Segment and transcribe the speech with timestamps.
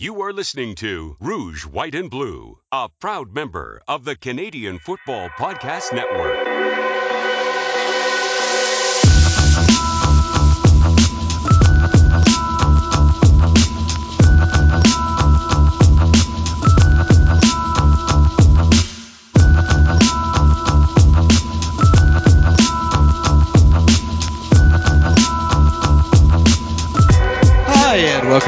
[0.00, 5.28] You are listening to Rouge, White, and Blue, a proud member of the Canadian Football
[5.30, 6.57] Podcast Network.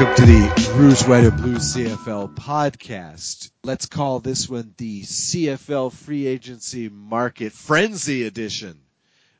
[0.01, 3.51] Welcome to the Rouge, White, and Blue CFL podcast.
[3.63, 8.79] Let's call this one the CFL Free Agency Market Frenzy Edition.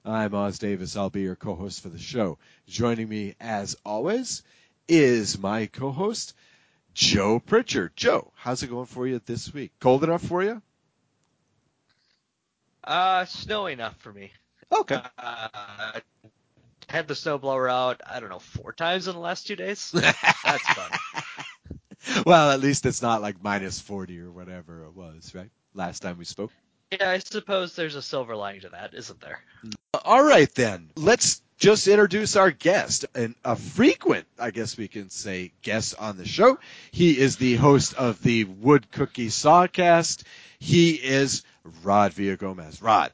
[0.06, 0.96] I'm Os Davis.
[0.96, 2.38] I'll be your co-host for the show.
[2.68, 4.44] Joining me, as always,
[4.88, 6.36] is my co-host,
[6.94, 7.94] Joe Pritchard.
[7.96, 9.72] Joe, how's it going for you this week?
[9.80, 10.62] Cold enough for you?
[12.84, 14.32] Uh, snowy enough for me.
[14.72, 15.02] Okay.
[15.18, 16.00] Uh,
[16.92, 19.92] had the snowblower out, I don't know, four times in the last two days.
[19.94, 20.92] That's fun.
[22.26, 25.50] well, at least it's not like minus 40 or whatever it was, right?
[25.74, 26.52] Last time we spoke.
[26.92, 29.40] Yeah, I suppose there's a silver lining to that, isn't there?
[29.94, 30.90] Uh, all right, then.
[30.98, 36.18] Let's just introduce our guest, and a frequent, I guess we can say, guest on
[36.18, 36.60] the show.
[36.92, 40.24] He is the host of the Wood Cookie Sawcast.
[40.60, 41.44] He is
[41.84, 42.84] Rod Villagomez.
[42.84, 43.14] Rod,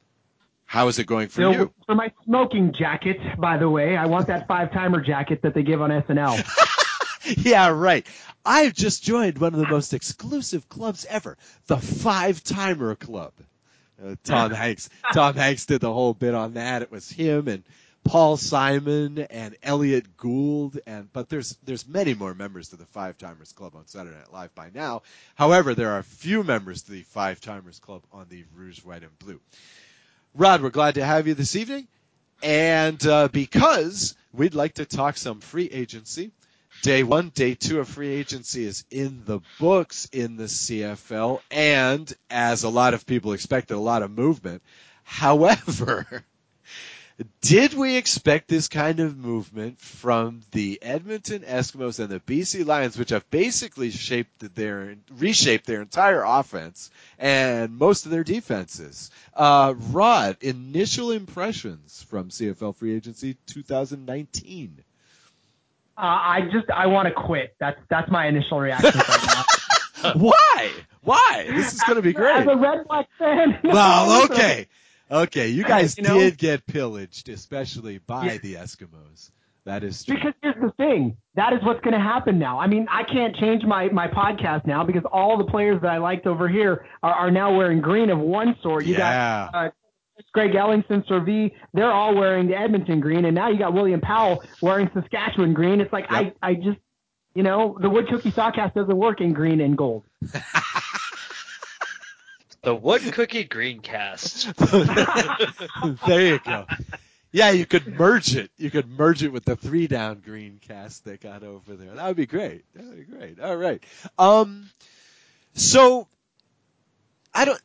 [0.68, 1.74] how is it going for So, you?
[1.86, 5.64] for my smoking jacket, by the way, I want that five timer jacket that they
[5.64, 6.46] give on SNL.
[7.46, 8.06] yeah, right.
[8.46, 11.38] I've just joined one of the most exclusive clubs ever,
[11.68, 13.34] the Five Timer Club.
[14.02, 14.90] Uh, Tom Hanks.
[15.14, 16.82] Tom Hanks did the whole bit on that.
[16.82, 17.64] It was him and
[18.04, 23.18] Paul Simon and Elliott Gould, and but there's there's many more members to the Five
[23.18, 25.02] Timers Club on Saturday Night Live by now.
[25.36, 29.04] However, there are a few members to the Five Timers Club on the Rouge, White,
[29.04, 29.42] and Blue.
[30.38, 31.88] Rod, we're glad to have you this evening,
[32.44, 36.32] and uh, because we'd like to talk some free agency.
[36.84, 42.14] Day one, day two of free agency is in the books in the CFL, and
[42.30, 44.62] as a lot of people expected, a lot of movement.
[45.04, 46.24] However,
[47.42, 52.98] did we expect this kind of movement from the Edmonton Eskimos and the BC Lions,
[52.98, 59.10] which have basically shaped their reshaped their entire offense and most of their defenses?
[59.34, 64.84] Uh, Rod, initial impressions from CFL free agency 2019.
[65.98, 67.56] Uh, I just I want to quit.
[67.60, 69.46] That's that's my initial reaction right
[70.04, 70.14] now.
[70.14, 70.72] Why?
[71.02, 71.46] Why?
[71.50, 72.36] This is going to be great.
[72.36, 73.58] As a Red Black fan.
[73.64, 74.68] Well, okay.
[75.12, 76.18] Okay, you guys You know?
[76.18, 78.38] did get pillaged, especially by Yeah.
[78.38, 79.32] the Eskimos.
[79.66, 80.16] That is true.
[80.16, 81.18] Because here's the thing.
[81.36, 82.58] That is what's going to happen now.
[82.58, 85.98] I mean, I can't change my, my podcast now because all the players that I
[85.98, 88.86] liked over here are, are now wearing green of one sort.
[88.86, 89.50] You yeah.
[89.52, 89.72] got uh,
[90.34, 94.42] Greg Ellingson, Servi, they're all wearing the Edmonton green, and now you got William Powell
[94.62, 95.82] wearing Saskatchewan green.
[95.82, 96.38] It's like Yep.
[96.42, 96.80] I, I just,
[97.36, 100.06] you know, the Wood Cookie Sawcast doesn't work in green and gold.
[102.64, 104.54] The Wood Cookie Greencast.
[106.08, 106.66] there you go.
[107.32, 108.52] Yeah, you could merge it.
[108.58, 111.94] You could merge it with the three down green cast they got over there.
[111.96, 112.66] That would be great.
[112.74, 113.40] That would be great.
[113.40, 113.82] All right.
[114.18, 114.70] Um,
[115.54, 116.08] so
[117.34, 117.62] I don't.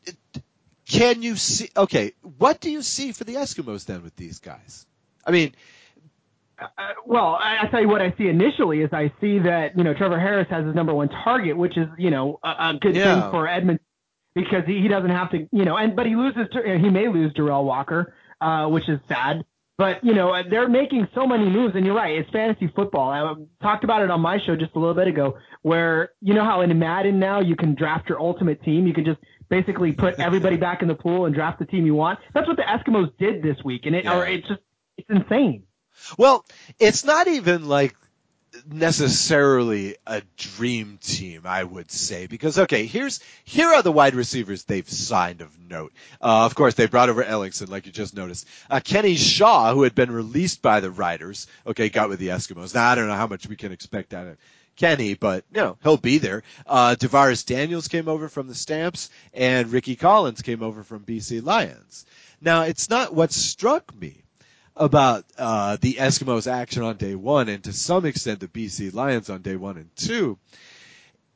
[0.86, 1.68] Can you see?
[1.76, 4.84] Okay, what do you see for the Eskimos then with these guys?
[5.26, 5.54] I mean,
[6.60, 6.66] Uh,
[7.06, 9.94] well, I, I tell you what I see initially is I see that you know
[9.94, 13.22] Trevor Harris has his number one target, which is you know a, a good Yeah.
[13.22, 13.84] thing for Edmonton
[14.34, 17.08] because he, he doesn't have to you know and but he loses to, he may
[17.08, 19.44] lose Derel Walker, uh, which is sad.
[19.78, 22.16] But you know they're making so many moves, and you're right.
[22.18, 23.10] It's fantasy football.
[23.10, 23.34] I
[23.64, 26.60] talked about it on my show just a little bit ago, where you know how
[26.60, 28.86] in Madden now you can draft your ultimate team.
[28.86, 31.94] You can just basically put everybody back in the pool and draft the team you
[31.94, 32.18] want.
[32.34, 34.18] That's what the Eskimos did this week, and it Yeah.
[34.18, 34.60] or it's just
[34.98, 35.64] it's insane.
[36.18, 36.44] Well,
[36.78, 37.96] it's not even like
[38.66, 44.64] necessarily a dream team, I would say, because okay, here's here are the wide receivers
[44.64, 45.92] they've signed of note.
[46.20, 48.46] Uh, of course, they brought over Ellingson, like you just noticed.
[48.70, 52.74] Uh, Kenny Shaw, who had been released by the Riders, okay, got with the Eskimos.
[52.74, 54.38] Now I don't know how much we can expect out of
[54.76, 56.42] Kenny, but you know he'll be there.
[56.66, 62.06] Uh, Daniels came over from the Stamps, and Ricky Collins came over from BC Lions.
[62.40, 64.21] Now it's not what struck me
[64.76, 69.30] about uh, the Eskimos' action on day one, and to some extent the BC Lions
[69.30, 70.38] on day one and two,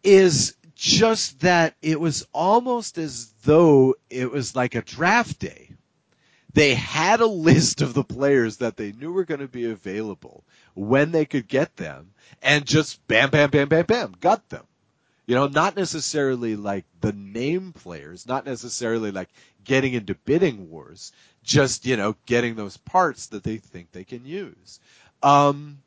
[0.02, 5.70] is just that it was almost as though it was like a draft day.
[6.52, 10.44] They had a list of the players that they knew were going to be available
[10.74, 12.12] when they could get them,
[12.42, 14.64] and just bam, bam, bam, bam, bam, got them.
[15.26, 19.28] You know, not necessarily like the name players, not necessarily like
[19.64, 21.12] getting into bidding wars,
[21.46, 24.80] just, you know, getting those parts that they think they can use.
[25.22, 25.78] Um,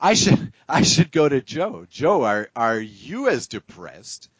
[0.00, 1.86] I should I should go to Joe.
[1.90, 4.30] Joe, are are you as depressed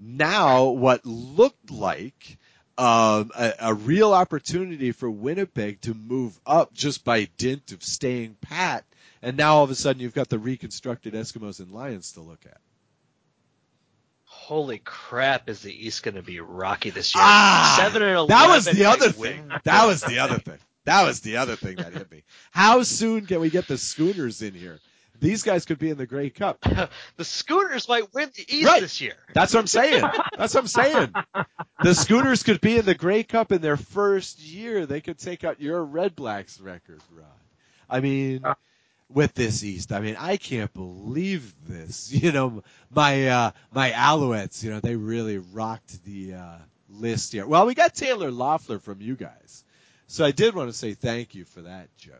[0.00, 0.64] now?
[0.68, 2.38] What looked like
[2.78, 8.36] um, a, a real opportunity for Winnipeg to move up just by dint of staying
[8.40, 8.84] pat,
[9.22, 12.44] and now all of a sudden you've got the reconstructed Eskimos and Lions to look
[12.46, 12.60] at.
[14.46, 15.48] Holy crap!
[15.48, 17.24] Is the East going to be rocky this year?
[17.24, 18.28] Ah, Seven and eleven.
[18.28, 19.50] That was the other thing.
[19.64, 20.58] That was the other thing.
[20.84, 22.22] That was the other thing that hit me.
[22.52, 24.78] How soon can we get the Schooners in here?
[25.18, 26.60] These guys could be in the Grey Cup.
[27.16, 28.80] the Schooners might win the East Right.
[28.80, 29.14] this year.
[29.34, 30.04] That's what I'm saying.
[30.38, 31.12] That's what I'm saying.
[31.82, 34.86] The Schooners could be in the Grey Cup in their first year.
[34.86, 37.26] They could take out your Red Blacks record, Rod.
[37.90, 38.44] I mean,
[39.08, 42.12] with this East, I mean, I can't believe this.
[42.16, 46.58] You know, my uh, my Alouettes, you know, they really rocked the uh,
[46.88, 47.46] list here.
[47.46, 49.64] Well, we got Taylor Loffler from you guys,
[50.06, 52.12] so I did want to say thank you for that, Joe.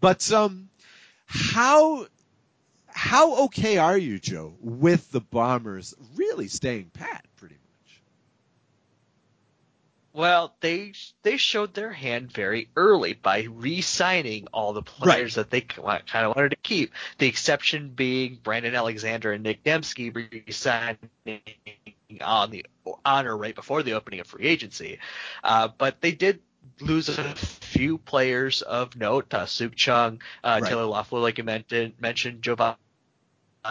[0.00, 0.68] But um,
[1.26, 2.06] how
[2.86, 7.63] how okay are you, Joe, with the Bombers really staying pat, pretty much?
[10.14, 10.92] Well, they
[11.24, 16.36] they showed their hand very early by re-signing all the players that they kind of
[16.36, 16.92] wanted to keep.
[17.18, 20.98] The exception being Brandon Alexander and Nic Demski re-signing
[22.20, 22.64] on the
[23.04, 25.00] honor right before the opening of free agency.
[25.42, 26.38] Uh, but they did
[26.80, 29.34] lose a few players of note.
[29.34, 30.68] Uh, Sukh Chungh, uh, Right.
[30.68, 32.76] Taylor Loffler, like you mentioned, mentioned Jovan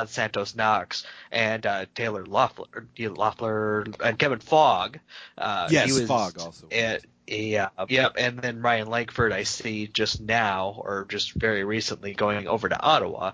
[0.05, 4.99] Santos Knox and uh, Taylor Loffler, Loffler and Kevin Fogg.
[5.37, 6.67] Uh, Yes, he was, Fogg also.
[6.71, 8.15] And, yeah, yep.
[8.17, 12.79] And then Ryan Lankford, I see just now or just very recently going over to
[12.79, 13.31] Ottawa.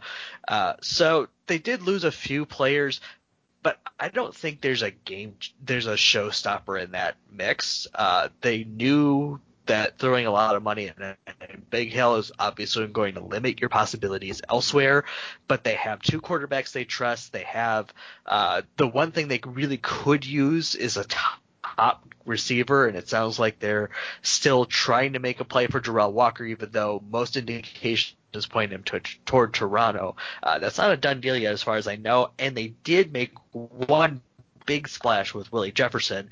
[0.48, 3.02] Uh, so they did lose a few players,
[3.64, 7.88] but I don't think there's a game, there's a showstopper in that mix.
[7.94, 9.40] Uh, they knew
[9.70, 13.60] that throwing a lot of money at at Big Hill is obviously going to limit
[13.60, 15.06] your possibilities elsewhere,
[15.48, 17.32] but they have two quarterbacks they trust.
[17.32, 17.94] They have
[18.26, 23.08] uh, the one thing they really could use is a top, top receiver, and it
[23.08, 27.38] sounds like they're still trying to make a play for Derel Walker, even though most
[27.38, 28.16] indications
[28.50, 30.16] point him to, toward Toronto.
[30.42, 33.14] Uh, that's not a done deal yet, as far as I know, and they did
[33.14, 34.22] make one
[34.66, 36.30] big splash with Willie Jefferson,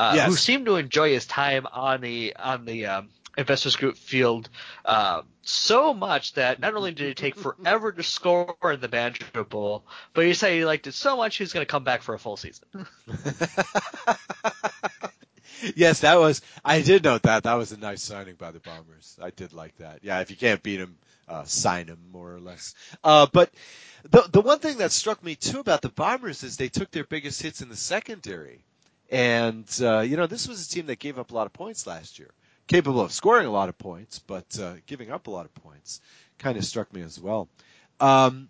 [0.00, 0.28] uh, Yes.
[0.28, 4.48] who seemed to enjoy his time on the on the um, investors group field
[4.84, 9.44] uh, so much that not only did it take forever to score in the Banjo
[9.44, 12.14] Bowl, but he said he liked it so much he's going to come back for
[12.14, 12.64] a full season.
[15.76, 16.40] yes, that was.
[16.64, 17.42] I did note that.
[17.44, 19.18] That was a nice signing by the Bombers.
[19.22, 20.00] I did like that.
[20.02, 20.96] Yeah, if you can't beat him,
[21.28, 22.74] uh, sign him more or less.
[23.04, 23.50] Uh, but
[24.10, 27.04] the the one thing that struck me too about the Bombers is they took their
[27.04, 28.64] biggest hits in the secondary,
[29.10, 31.86] and uh, you know this was a team that gave up a lot of points
[31.86, 32.30] last year,
[32.66, 36.00] capable of scoring a lot of points, but uh, giving up a lot of points.
[36.38, 37.48] Kind of struck me as well.
[37.98, 38.48] Um,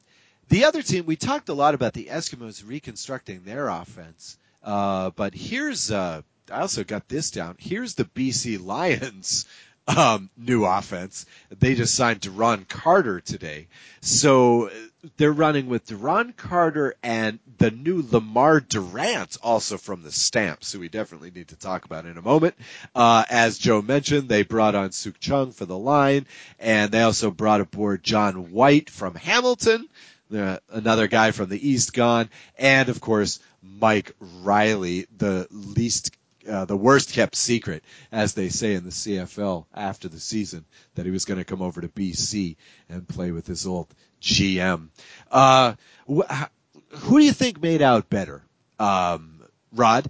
[0.49, 5.35] the other team, we talked a lot about the Eskimos reconstructing their offense, uh, but
[5.35, 6.23] here's uh,
[6.53, 7.57] I also got this down.
[7.59, 9.47] Here's the BC Lions
[9.87, 11.27] um, new offense.
[11.51, 13.69] They just signed Duron Carter today,
[14.01, 14.71] so
[15.17, 20.81] they're running with Duron Carter and the new Lemar Durant, also from the Stamps, who
[20.81, 22.55] we definitely need to talk about in a moment.
[22.95, 26.27] Uh, as Joe mentioned, they brought on Sukh Chungh for the line,
[26.59, 29.89] and they also brought aboard John White from Hamilton
[30.31, 36.13] another guy from the East gone, and of course Mike Reilly, the least,
[36.49, 41.05] uh, the worst kept secret, as they say in the CFL after the season, that
[41.05, 42.57] he was going to come over to BC
[42.89, 43.89] and play with his old
[44.21, 44.89] GM.
[45.31, 45.75] Uh,
[46.09, 46.45] wh-
[46.91, 48.43] who do you think made out better,
[48.79, 49.43] um,
[49.73, 50.09] Rod?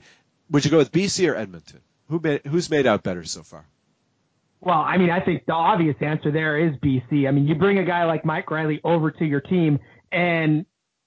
[0.51, 1.81] Would you go with BC or Edmonton?
[2.09, 3.65] Who made, who's made out better so far?
[4.61, 7.27] Well, I mean, I think the obvious answer there is BC.
[7.27, 9.79] I mean, you bring a guy like Mike Reilly over to your team,
[10.13, 10.67] and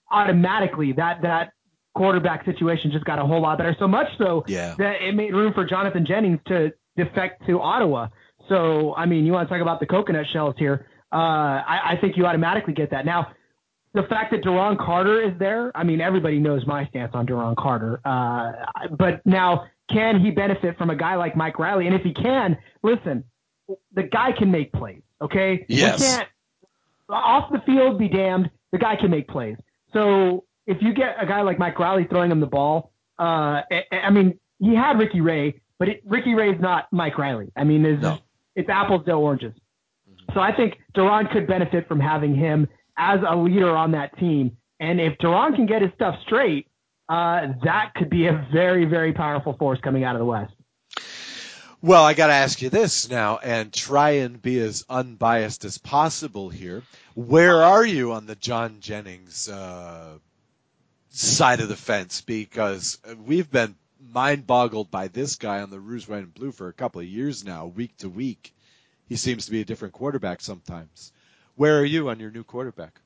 [0.09, 1.53] automatically that that
[1.93, 3.75] quarterback situation just got a whole lot better.
[3.79, 4.75] So much so Yeah.
[4.77, 8.07] that it made room for Jonathan Jennings to defect to Ottawa.
[8.49, 10.87] So, I mean, you want to talk about the coconut shells here?
[11.11, 13.05] Uh, I, I think you automatically get that.
[13.05, 13.27] Now,
[13.93, 17.55] the fact that Duron Carter is there, I mean, everybody knows my stance on Duron
[17.55, 18.01] Carter.
[18.03, 18.51] Uh,
[18.97, 21.85] but now, can he benefit from a guy like Mike Reilly?
[21.85, 23.23] And if he can, listen,
[23.93, 25.01] the guy can make plays.
[25.21, 25.99] Okay, Yes.
[26.01, 26.27] we can't
[27.09, 28.49] off the field be damned.
[28.71, 29.57] The guy can make plays.
[29.93, 33.83] So if you get a guy like Mike Reilly throwing him the ball, uh, I,
[33.91, 37.51] I mean, he had Ricky Ray, but it, Ricky Ray's not Mike Reilly.
[37.55, 38.19] I mean, it's, No.
[38.55, 39.53] it's apples to oranges.
[40.33, 42.67] So I think Duron could benefit from having him
[42.97, 44.57] as a leader on that team.
[44.79, 46.67] And if Duron can get his stuff straight,
[47.09, 50.53] uh, that could be a very, very powerful force coming out of the West.
[51.81, 55.77] Well, I got to ask you this now, and try and be as unbiased as
[55.77, 56.81] possible here.
[57.13, 60.17] Where are you on the John Jennings uh,
[61.13, 62.21] side of the fence?
[62.21, 63.75] Because we've been
[64.11, 67.07] mind boggled by this guy on the Rouge, White, and Blue for a couple of
[67.07, 68.53] years now, week to week.
[69.07, 71.11] He seems to be a different quarterback sometimes.
[71.55, 72.99] Where are you on your new quarterback?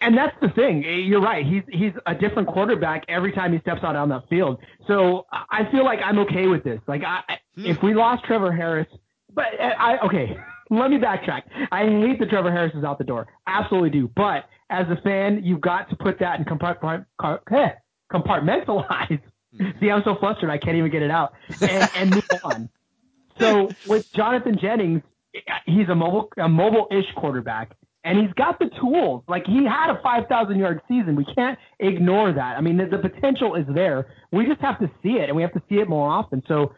[0.00, 0.84] And that's the thing.
[0.84, 1.44] You're right.
[1.44, 4.60] He's he's a different quarterback every time he steps out on the field.
[4.86, 6.80] So I feel like I'm okay with this.
[6.86, 7.22] Like I,
[7.56, 7.66] hmm.
[7.66, 8.86] if we lost Trevor Harris,
[9.32, 10.38] but I okay.
[10.70, 11.42] Let me backtrack.
[11.70, 13.26] I hate that Trevor Harris is out the door.
[13.46, 14.10] Absolutely do.
[14.14, 19.20] But as a fan, you've got to put that in compartment, compartmentalize.
[19.56, 19.70] Hmm.
[19.80, 22.68] See, I'm so flustered I can't even get it out and, and move on.
[23.38, 25.02] So with Jonathan Jennings,
[25.66, 29.24] he's a mobile a mobile-ish quarterback and he's got the tools.
[29.28, 31.16] Like he had a 5,000 yard season.
[31.16, 32.56] We can't ignore that.
[32.56, 34.06] I mean, the, the, potential is there.
[34.30, 36.42] We just have to see it, and we have to see it more often.
[36.46, 36.74] So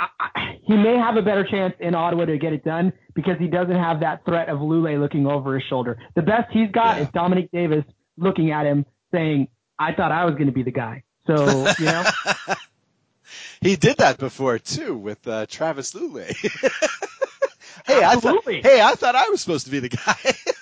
[0.00, 3.48] I, he may have a better chance in Ottawa to get it done because he
[3.48, 5.98] doesn't have that threat of Lulay looking over his shoulder.
[6.14, 7.04] The best he's got yeah.
[7.04, 7.84] is Dominique Davis
[8.16, 11.86] looking at him saying, "I thought I was going to be the guy." So you
[11.86, 12.04] know.
[13.60, 16.34] he did that before too with uh, Travis Lulay.
[17.86, 18.58] hey, Absolutely.
[18.58, 20.16] I thought, hey, I thought I was supposed to be the guy.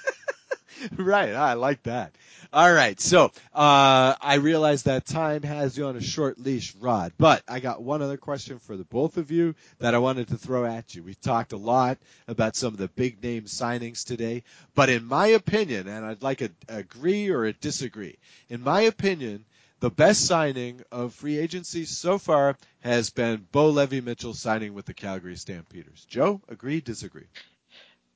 [0.97, 1.35] right.
[1.35, 2.15] I like that.
[2.53, 2.99] All right.
[3.01, 7.61] So, uh, I realize that time has you on a short leash, Rod, but I
[7.61, 10.95] got one other question for the both of you that I wanted to throw at
[10.95, 11.03] you.
[11.03, 14.45] We've talked a lot about some of the big name signings today,
[14.75, 18.19] but in my opinion, and I'd like a agree or a disagree,
[18.49, 19.45] in my opinion,
[19.81, 24.87] the best signing of free agency so far has been Bo Levi Mitchell signing with
[24.87, 26.05] the Calgary Stampeders.
[26.09, 27.27] Joe, agree, disagree?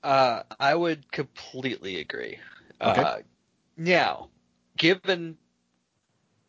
[0.03, 2.39] Uh, I would completely agree.
[2.81, 3.01] Okay.
[3.01, 3.19] Uh,
[3.77, 4.29] now,
[4.77, 5.37] given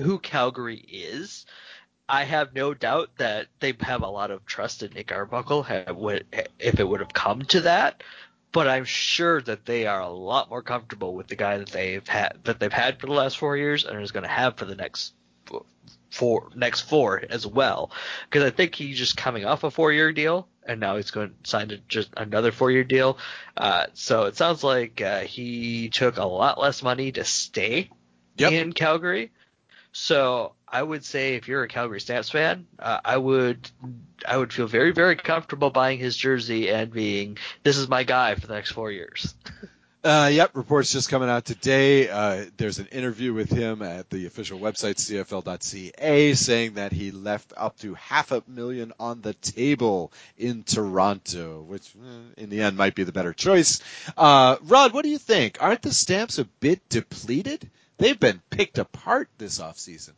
[0.01, 1.45] who Calgary is,
[2.09, 6.79] I have no doubt that they have a lot of trust in Nick Arbuckle if
[6.79, 8.03] it would have come to that.
[8.51, 12.07] But I'm sure that they are a lot more comfortable with the guy that they've
[12.07, 14.65] had that they've had for the last four years and is going to have for
[14.65, 15.13] the next
[16.13, 17.91] four next four as well.
[18.29, 21.29] Because I think he's just coming off a four year deal and now he's going
[21.29, 23.17] to sign just another four year deal.
[23.57, 27.89] Uh, so it sounds like uh, he took a lot less money to stay
[28.37, 28.51] yep.
[28.51, 29.31] in Calgary.
[29.91, 33.69] So I would say if you're a Calgary Stamps fan, uh, I would
[34.25, 38.35] I would feel very very comfortable buying his jersey and being this is my guy
[38.35, 39.35] for the next four years.
[40.03, 42.09] Uh, yep, reports just coming out today.
[42.09, 47.53] Uh, there's an interview with him at the official website, CFL.ca, saying that he left
[47.55, 52.75] up to half a million on the table in Toronto, which eh, in the end
[52.75, 53.81] might be the better choice.
[54.17, 55.59] Uh, Rod, what do you think?
[55.61, 57.71] Aren't the Stamps a bit depleted?
[57.97, 60.11] They've been picked apart this offseason.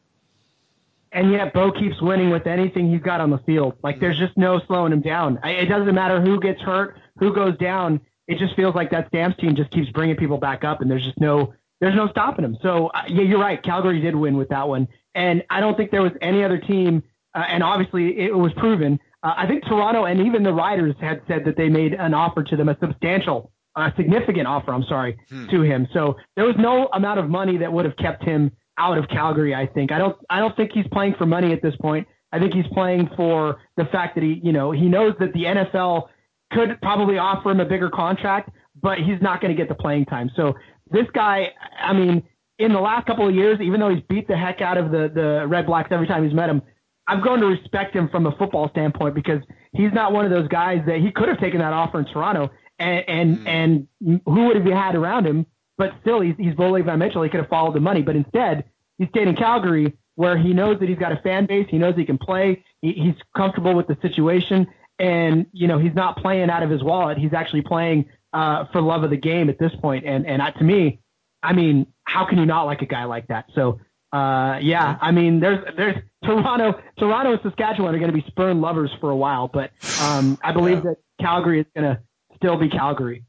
[1.11, 3.75] And yet, Bo keeps winning with anything he's got on the field.
[3.83, 5.39] Like, there's just no slowing him down.
[5.43, 9.37] It doesn't matter who gets hurt, who goes down it just feels like that Stamps
[9.39, 12.57] team just keeps bringing people back up, and there's just no there's no stopping them.
[12.61, 13.61] So uh, yeah, you're right.
[13.61, 17.03] Calgary did win with that one, and I don't think there was any other team.
[17.33, 18.99] Uh, and obviously, it was proven.
[19.21, 22.43] Uh, I think Toronto and even the Riders had said that they made an offer
[22.43, 24.73] to them, a substantial, a significant offer.
[24.73, 25.47] I'm sorry hmm.
[25.49, 25.87] to him.
[25.93, 29.53] So there was no amount of money that would have kept him out of Calgary.
[29.53, 29.91] I think.
[29.91, 30.17] I don't.
[30.29, 32.07] I don't think he's playing for money at this point.
[32.31, 35.43] I think he's playing for the fact that he, you know, he knows that the
[35.43, 36.07] NFL
[36.51, 38.49] could probably offer him a bigger contract,
[38.81, 40.29] but he's not going to get the playing time.
[40.35, 40.53] So
[40.91, 42.23] this guy, I mean,
[42.59, 45.11] in the last couple of years, even though he's beat the heck out of the
[45.13, 46.61] the Red Blacks every time he's met him,
[47.07, 49.41] I've grown to respect him from a football standpoint because
[49.73, 52.49] he's not one of those guys that he could have taken that offer in Toronto
[52.79, 53.47] and and, mm.
[53.47, 55.45] and who would have had around him,
[55.77, 57.23] but still he's he's Bo Levi Mitchell.
[57.23, 58.65] He could have followed the money, but instead
[58.97, 61.93] he stayed in Calgary where he knows that he's got a fan base, he knows
[61.95, 64.65] he can play, he, he's comfortable with the situation,
[64.99, 67.17] and you know he's not playing out of his wallet.
[67.17, 70.05] He's actually playing uh, for love of the game at this point.
[70.05, 70.99] And and to me,
[71.41, 73.45] I mean, how can you not like a guy like that?
[73.55, 73.79] So
[74.11, 78.61] uh, yeah, I mean, there's there's Toronto, Toronto and Saskatchewan are going to be Spurn
[78.61, 79.71] lovers for a while, but
[80.01, 80.91] um, I believe yeah.
[80.91, 82.01] that Calgary is going to
[82.37, 83.25] still be Calgary.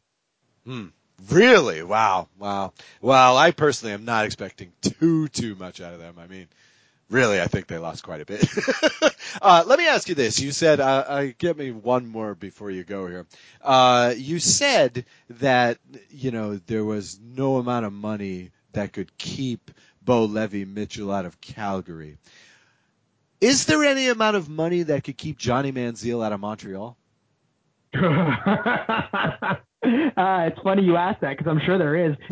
[0.64, 0.86] Hmm.
[1.30, 1.82] Really?
[1.82, 2.28] Wow.
[2.38, 2.72] Wow.
[3.00, 6.16] Well, I personally am not expecting too, too much out of them.
[6.18, 6.46] I mean,
[7.10, 8.46] really, I think they lost quite a bit.
[9.42, 10.40] uh, let me ask you this.
[10.40, 13.26] You said, uh, uh, give me one more before you go here.
[13.62, 15.78] Uh, you said that,
[16.10, 19.70] you know, there was no amount of money that could keep
[20.02, 22.18] Bo Levi Mitchell out of Calgary.
[23.40, 26.96] Is there any amount of money that could keep Johnny Manziel out of Montreal?
[27.94, 32.16] uh, it's funny you ask that because I'm sure there is.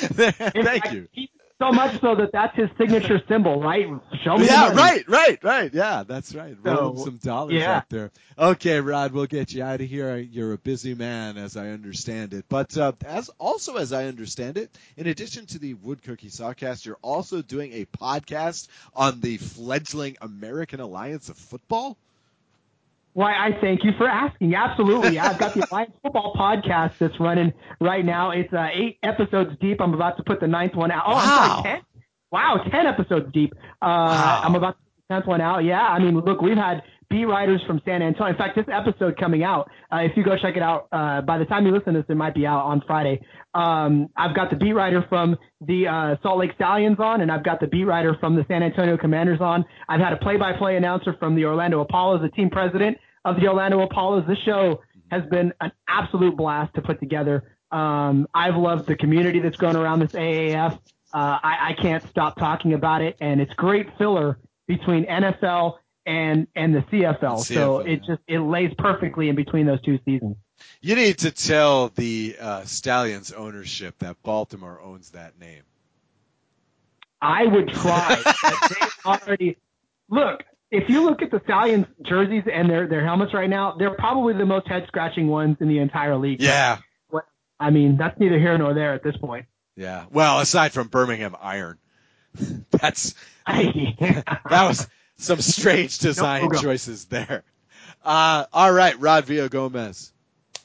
[0.00, 1.08] Thank fact, you.
[1.12, 1.30] He,
[1.60, 3.86] so much so that that's his signature symbol, right?
[4.24, 4.46] Show me.
[4.46, 5.72] Yeah, right, right, right.
[5.72, 6.56] Yeah, that's right.
[6.62, 7.76] Roll him some dollars yeah.
[7.76, 8.10] out there.
[8.36, 10.16] Okay, Rod, we'll get you out of here.
[10.16, 12.46] You're a busy man, as I understand it.
[12.48, 16.84] But uh, as also as I understand it, in addition to the Wood Cookie Sawcast,
[16.86, 21.96] you're also doing a podcast on the fledgling American Alliance of Football.
[23.14, 24.54] Why, I thank you for asking.
[24.54, 25.18] Absolutely.
[25.20, 28.30] I've got the Alliance Football podcast that's running right now.
[28.32, 29.80] It's uh, eight episodes deep.
[29.80, 31.04] I'm about to put the ninth one out.
[31.06, 31.20] Oh, Wow.
[31.20, 31.82] I'm sorry, 10?
[32.32, 33.52] Wow, 10 episodes deep.
[33.80, 35.58] Uh, I'm about to put the 10th one out.
[35.64, 36.82] Yeah, I mean, look, we've had
[37.14, 38.32] B writers from San Antonio.
[38.32, 41.38] In fact, this episode coming out, uh, if you go check it out, uh, by
[41.38, 43.20] the time you listen to this, it might be out on Friday.
[43.54, 47.44] Um, I've got the beat writer from the uh, Salt Lake Stallions on, and I've
[47.44, 49.64] got the beat writer from the San Antonio Commanders on.
[49.88, 53.80] I've had a play-by-play announcer from the Orlando Apollos, the team president of the Orlando
[53.82, 54.24] Apollos.
[54.26, 54.80] This show
[55.12, 57.44] has been an absolute blast to put together.
[57.70, 60.72] Um, I've loved the community that's grown around this AAF.
[60.72, 60.78] Uh,
[61.14, 65.74] I, I can't stop talking about it, and it's great filler between NFL
[66.06, 67.40] and and the CFL.
[67.40, 68.06] so CFL, it yeah.
[68.06, 70.36] just it lays perfectly in between those two seasons.
[70.80, 75.62] You need to tell the uh, Stallions ownership that Baltimore owns that name.
[77.20, 78.22] I would try.
[79.04, 79.56] already
[80.08, 80.40] look.
[80.70, 84.34] If you look at the Stallions jerseys and their their helmets right now, they're probably
[84.34, 86.40] the most head scratching ones in the entire league.
[86.40, 86.78] Yeah,
[87.58, 89.46] I mean, that's neither here nor there at this point.
[89.76, 90.04] yeah.
[90.10, 91.78] Well, aside from Birmingham Iron,
[92.70, 93.14] that's
[93.46, 97.44] that was some strange design No, choices there.
[98.04, 100.12] Uh, all right, Rod Villagomez,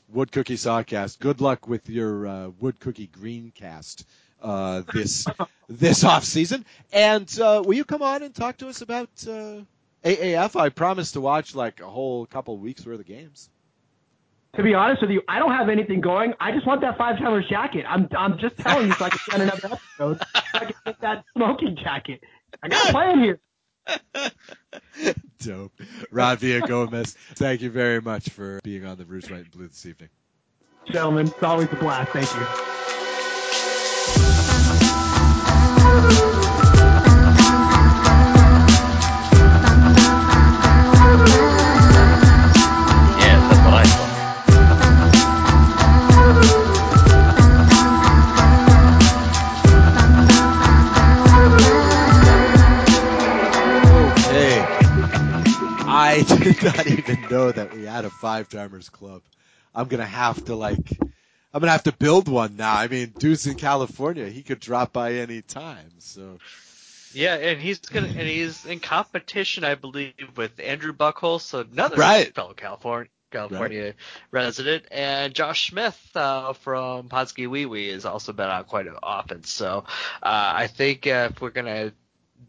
[0.09, 1.19] Wood Cookie Sawcast.
[1.19, 4.03] Good luck with your uh, Wood Cookie Greencast
[4.41, 5.25] uh, this
[5.69, 6.65] this off season.
[6.91, 9.61] And uh, will you come on and talk to us about uh,
[10.03, 10.59] AAF?
[10.59, 13.49] I promise to watch like a whole couple weeks worth of games.
[14.55, 16.33] to be honest with you, I don't have anything going.
[16.39, 17.85] I just want that five timers jacket.
[17.87, 19.67] I'm I'm just telling you so I can get another
[19.99, 20.19] episode.
[20.19, 22.21] So I can get that smoking jacket.
[22.63, 23.39] I got a plan here.
[25.39, 25.71] Dope.
[26.11, 29.85] Rod Villagomez, thank you very much for being on the Rouge, White, and Blue this
[29.85, 30.09] evening.
[30.91, 32.11] Gentlemen, it's always a blast.
[32.11, 33.08] Thank you.
[56.19, 59.21] I did not even know that we had a five timers club.
[59.73, 60.97] I'm gonna have to like,
[61.53, 62.75] I'm gonna have to build one now.
[62.75, 64.27] I mean, dude's in California.
[64.29, 65.91] He could drop by any time.
[65.99, 66.39] So
[67.13, 72.33] Yeah, and he's gonna and he's in competition, I believe, with Andrew Buckholz, another Right.
[72.33, 73.93] fellow California California
[74.31, 79.43] resident, and Josh Smith uh, from Podski Wee Wee has also been on quite often.
[79.43, 79.85] So
[80.23, 81.91] uh, I think uh, if we're gonna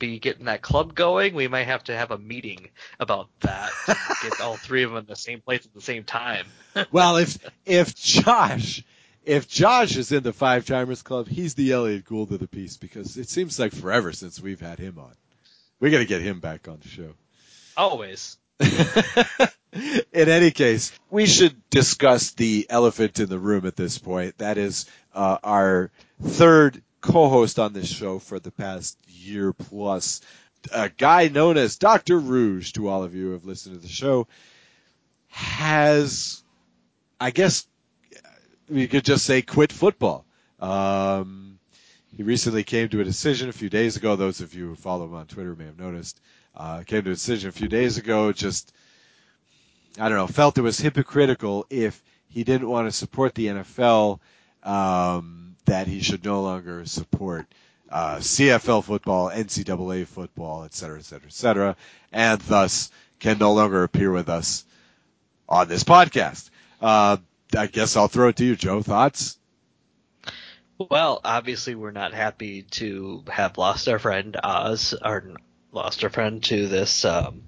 [0.01, 3.97] be getting that club going, we might have to have a meeting about that to
[4.23, 6.47] get all three of them in the same place at the same time.
[6.91, 8.83] well, if if Josh,
[9.25, 12.77] if Josh is in the five timers club, he's the Elliott Gould of the piece
[12.77, 15.13] because it seems like forever since we've had him on.
[15.79, 17.15] We got to get him back on the show.
[17.77, 18.37] Always.
[20.13, 24.39] in any case, we should discuss the elephant in the room at this point.
[24.39, 25.91] That is uh, our
[26.23, 30.21] third co-host on this show for the past year plus,
[30.73, 32.19] a guy known as Dr.
[32.19, 34.29] Rouge to all of you who have listened to the show,
[35.29, 36.43] has,
[37.21, 37.67] I guess,
[38.69, 40.25] we could just say quit football.
[40.61, 41.59] Um,
[42.17, 44.17] he recently came to a decision a few days ago.
[44.17, 46.21] Those of you who follow him on Twitter may have noticed.
[46.55, 48.33] Uh, came to a decision a few days ago.
[48.33, 48.73] Just,
[49.99, 54.21] I don't know, felt it was hypocritical if he didn't want to support the NFL,
[54.63, 57.47] um, that he should no longer support
[57.89, 61.77] uh, CFL football, NCAA football, et cetera, et cetera, et cetera,
[62.13, 64.65] and thus can no longer appear with us
[65.49, 66.51] on this podcast.
[66.81, 67.19] Uh,
[67.57, 68.83] I guess I'll throw it to you, Joe.
[68.83, 69.39] Thoughts?
[70.77, 75.35] Well, obviously, we're not happy to have lost our friend Os, or
[75.73, 77.43] lost a friend to this um,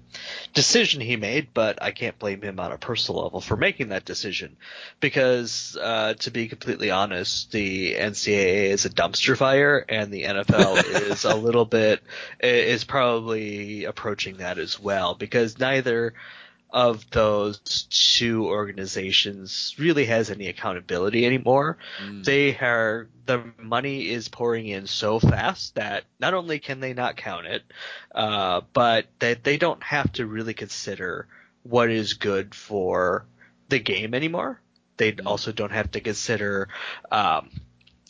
[0.53, 4.05] decision he made, but I can't blame him on a personal level for making that
[4.05, 4.55] decision.
[4.99, 10.77] Because, uh, to be completely honest, the NCAA is a dumpster fire, and the NFL
[11.11, 12.01] is a little bit,
[12.41, 16.13] is probably approaching that as well, because neither
[16.73, 17.59] of those
[17.91, 21.77] two organizations really has any accountability anymore.
[22.23, 27.15] They are the money is pouring in so fast that not only can they not
[27.15, 27.63] count it,
[28.13, 31.27] uh, but that they don't have to really consider
[31.61, 33.25] what is good for
[33.69, 34.59] the game anymore.
[34.97, 36.69] They also don't have to consider
[37.11, 37.49] um,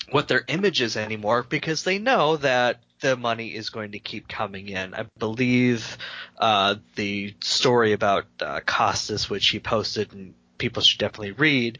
[0.09, 4.27] what their image is anymore because they know that the money is going to keep
[4.27, 4.93] coming in.
[4.95, 5.97] I believe
[6.39, 11.79] uh, the story about uh, Costas, which he posted, and people should definitely read.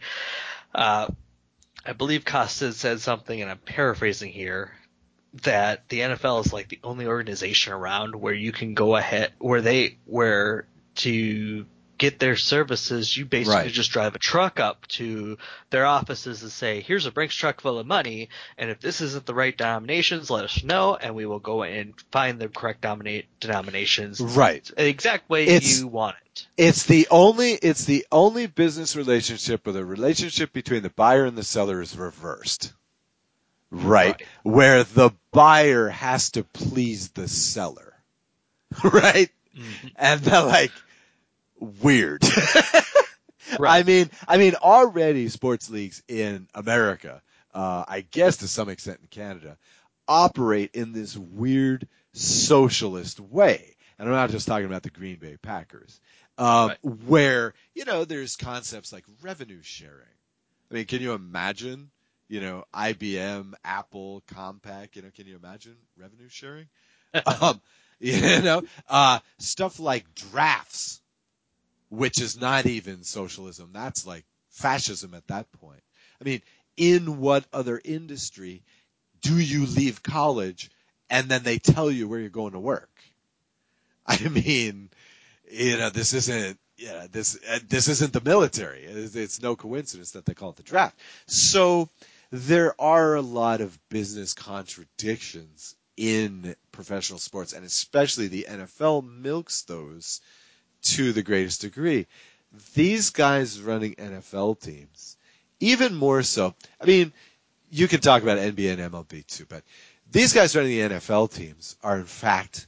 [0.75, 1.07] Uh,
[1.85, 4.73] I believe Costas said something, and I'm paraphrasing here,
[5.43, 9.61] that the NFL is like the only organization around where you can go ahead, where
[9.61, 11.65] they, where to
[11.97, 13.71] get their services, you basically Right.
[13.71, 15.37] just drive a truck up to
[15.69, 19.25] their offices and say, "Here's a Brinks truck full of money, and if this isn't
[19.25, 23.25] the right denominations, let us know, and we will go and find the correct dominate
[23.39, 24.63] denominations, Right.
[24.75, 29.65] the exact way It's- you want it." It's the only it's the only business relationship
[29.65, 32.73] where the relationship between the buyer and the seller is reversed.
[33.71, 34.19] Right.
[34.19, 34.21] Right.
[34.43, 37.93] Where the buyer has to please the seller.
[38.83, 39.29] right?
[39.55, 39.87] Mm-hmm.
[39.95, 40.71] And they're like
[41.81, 42.23] weird.
[43.59, 43.79] Right.
[43.79, 47.21] I mean, I mean, already sports leagues in America,
[47.53, 49.57] uh, I guess to some extent in Canada,
[50.07, 53.75] operate in this weird socialist way.
[53.99, 55.99] And I'm not just talking about the Green Bay Packers,
[56.37, 56.77] um, Right.
[56.83, 60.17] where you know there's concepts like revenue sharing.
[60.71, 61.91] I mean, can you imagine?
[62.29, 64.95] You know, IBM, Apple, Compaq.
[64.95, 66.67] You know, can you imagine revenue sharing?
[67.41, 67.61] um,
[67.99, 71.01] you know, uh, stuff like drafts
[71.93, 73.69] which is not even socialism.
[73.71, 75.83] That's like fascism at that point.
[76.19, 76.41] I mean,
[76.75, 78.63] in what other industry
[79.21, 80.71] do you leave college
[81.09, 82.89] and then they tell you where you're going to work?
[84.07, 84.89] I mean,
[85.51, 88.83] you know, this isn't, yeah, this, uh, this isn't the military.
[88.83, 90.97] It's, it's no coincidence that they call it the draft.
[91.27, 91.89] So
[92.31, 99.61] there are a lot of business contradictions in professional sports and especially the NFL milks
[99.61, 100.21] those
[100.83, 102.07] to the greatest degree.
[102.75, 105.17] These guys running NFL teams,
[105.59, 106.53] even more so.
[106.79, 107.11] I mean,
[107.71, 109.63] you can talk about NBA and MLB too, but
[110.11, 112.67] these guys running the NFL teams are in fact,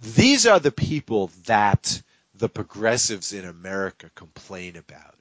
[0.00, 2.02] these are the people that
[2.34, 5.14] the progressives in America complain about.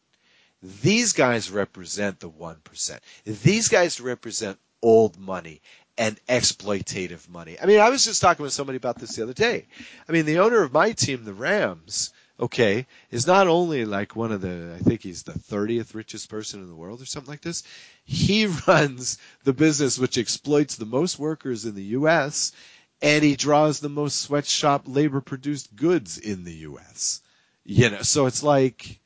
[0.61, 2.99] These guys represent the 1%.
[3.25, 4.57] These guys represent
[4.87, 5.59] old money
[5.97, 7.57] and exploitative money.
[7.61, 9.65] I mean, I was just talking with somebody about this the other day.
[10.07, 14.31] I mean, the owner of my team, the Rams, okay, is not only like one
[14.31, 17.41] of the, I think he's the 30th richest person in the world or something like
[17.41, 17.63] this.
[18.05, 22.53] He runs the business which exploits the most workers in the U.S.
[23.01, 27.21] and he draws the most sweatshop labor produced goods in the U.S.
[27.65, 29.01] You know, so it's like,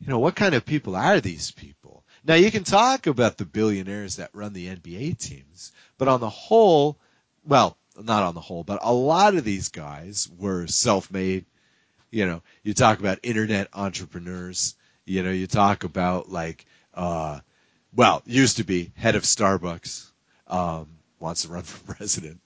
[0.00, 2.04] you know, what kind of people are these people?
[2.28, 6.28] Now you can talk about the billionaires that run the NBA teams, but on the
[6.28, 6.98] whole,
[7.46, 11.46] well, not on the whole, but a lot of these guys were self-made.
[12.10, 14.76] You know, you talk about internet entrepreneurs.
[15.06, 17.40] You know, you talk about like, uh,
[17.94, 20.10] well, used to be head of Starbucks,
[20.48, 20.86] um,
[21.18, 22.40] wants to run for president.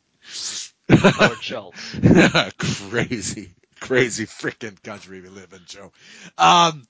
[0.88, 1.96] Howard Schultz.
[2.88, 5.90] crazy, crazy freaking country we live in, Joe.
[6.38, 6.86] Um,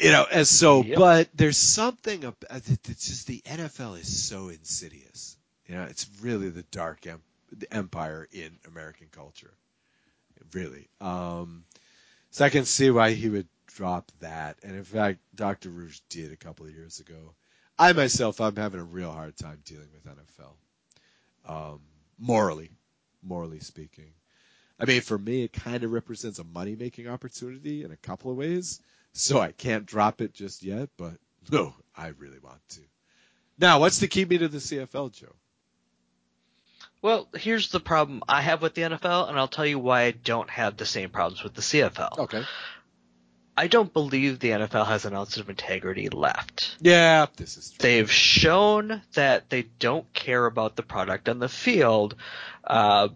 [0.00, 0.98] you know, and so, Yep.
[0.98, 5.36] but there's something about it's just the NFL is so insidious.
[5.66, 9.52] You know, it's really the dark em- the empire in American culture.
[10.52, 10.88] Really.
[11.00, 11.64] Um,
[12.30, 14.58] so I can see why he would drop that.
[14.62, 15.68] And in fact, Dr.
[15.70, 17.34] Rouge did a couple of years ago.
[17.78, 20.54] I myself, I'm having a real hard time dealing with NFL.
[21.46, 21.80] Um,
[22.18, 22.70] morally,
[23.22, 24.12] morally speaking.
[24.80, 28.30] I mean, for me, it kind of represents a money making opportunity in a couple
[28.30, 28.80] of ways.
[29.12, 31.14] So I can't drop it just yet, but
[31.50, 32.80] no, I really want to.
[33.58, 35.34] Now, what's to keep me to the CFL, Joe?
[37.02, 40.10] Well, here's the problem I have with the NFL, and I'll tell you why I
[40.10, 42.18] don't have the same problems with the CFL.
[42.18, 42.44] Okay.
[43.56, 46.76] I don't believe the NFL has an ounce of integrity left.
[46.80, 47.78] Yeah, this is true.
[47.80, 52.16] They've shown that they don't care about the product on the field.
[52.64, 53.08] Uh,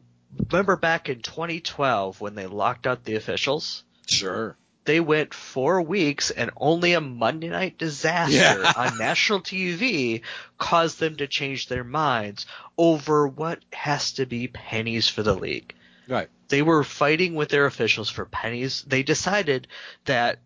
[0.51, 3.85] remember back in 2012 when they locked out the officials?
[4.07, 4.57] Sure.
[4.85, 8.73] They went four weeks and only a Monday night disaster Yeah.
[8.77, 10.21] on national TV
[10.59, 12.45] caused them to change their minds
[12.77, 15.75] over what has to be pennies for the league.
[16.07, 16.29] Right.
[16.49, 18.85] They were fighting with their officials for pennies.
[18.87, 19.69] They decided
[20.05, 20.41] that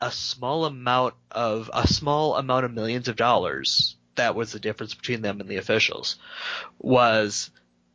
[0.00, 4.94] a small amount of a small amount of millions of dollars that was the difference
[4.94, 6.16] between them and the officials
[6.78, 7.50] was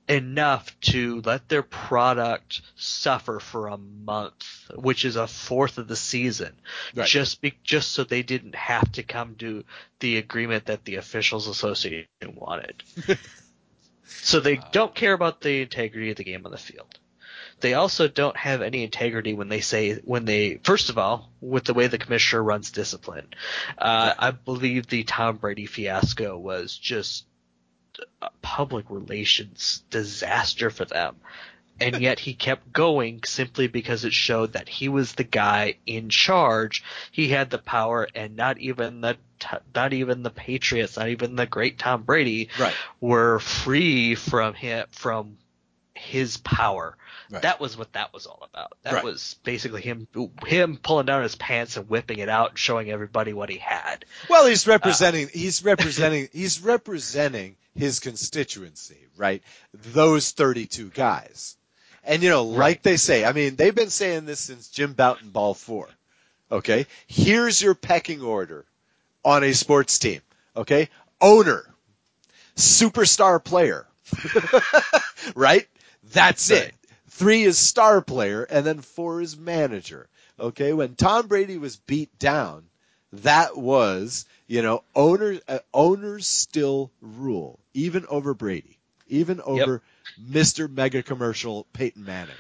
[0.07, 5.95] enough to let their product suffer for a month, which is a fourth of the
[5.95, 6.53] season,
[6.95, 7.07] Right.
[7.07, 9.63] just be, just so they didn't have to come to
[9.99, 12.83] the agreement that the officials association wanted.
[14.05, 16.99] so they don't care about the integrity of the game on the field.
[17.59, 21.63] They also don't have any integrity when they say when they first of all with
[21.63, 23.27] the way the commissioner runs discipline.
[23.77, 27.25] Uh, I believe the Tom Brady fiasco was just
[28.41, 31.15] public relations disaster for them.
[31.79, 36.10] And yet he kept going simply because it showed that he was the guy in
[36.10, 36.83] charge.
[37.12, 39.17] He had the power and not even the
[39.75, 42.73] not even the Patriots, not even the great Tom Brady Right.
[42.99, 45.38] were free from him from
[45.97, 46.95] his power.
[47.29, 47.41] Right.
[47.41, 48.77] That was what that was all about.
[48.83, 49.03] That Right.
[49.03, 50.07] was basically him
[50.45, 54.05] him pulling down his pants and whipping it out and showing everybody what he had.
[54.29, 55.27] Well, he's uh, representing.
[55.33, 56.29] he's representing.
[56.33, 59.43] he's representing his constituency, right?
[59.73, 61.57] Those thirty-two guys,
[62.03, 62.83] and you know, like Right.
[62.83, 65.89] they say, I mean, they've been saying this since Jim Bouton Ball Four.
[66.51, 68.63] Okay, here's your pecking order
[69.25, 70.21] on a sports team.
[70.55, 70.88] Okay,
[71.19, 71.65] owner,
[72.55, 73.86] superstar player,
[75.36, 75.67] right?
[76.11, 76.59] That's Right.
[76.59, 76.75] it.
[77.09, 80.07] Three is star player, and then four is manager.
[80.39, 82.65] Okay, when Tom Brady was beat down,
[83.11, 89.81] that was, you know, owners uh, owners still rule, even over Brady, even over
[90.21, 90.69] Mr.
[90.69, 92.35] Mega Commercial Peyton Manning,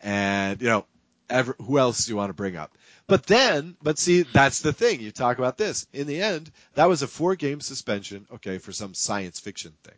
[0.00, 0.84] and you know,
[1.30, 2.76] ever, who else do you want to bring up?
[3.06, 5.00] But then, but see, that's the thing.
[5.00, 5.86] You talk about this.
[5.92, 9.94] In the end, that was a four game suspension, okay, for some science fiction thing.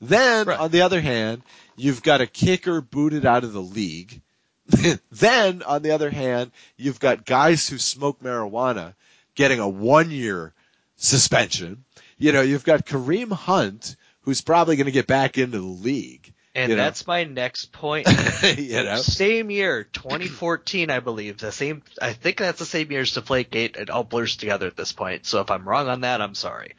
[0.00, 0.58] Then, Right.
[0.58, 1.42] on the other hand,
[1.76, 4.20] you've got a kicker booted out of the league.
[5.10, 8.94] then, on the other hand, you've got guys who smoke marijuana
[9.34, 10.54] getting a one year
[10.96, 11.84] suspension.
[12.18, 16.32] You know, you've got Kareem Hunt, who's probably going to get back into the league.
[16.54, 16.82] And you know.
[16.82, 18.08] that's my next point.
[18.58, 21.38] you know, Same year, 2014, I believe.
[21.38, 21.82] The same.
[22.02, 23.76] I think that's the same year as Deflategate.
[23.76, 25.26] It all blurs together at this point.
[25.26, 26.74] So if I'm wrong on that, I'm sorry.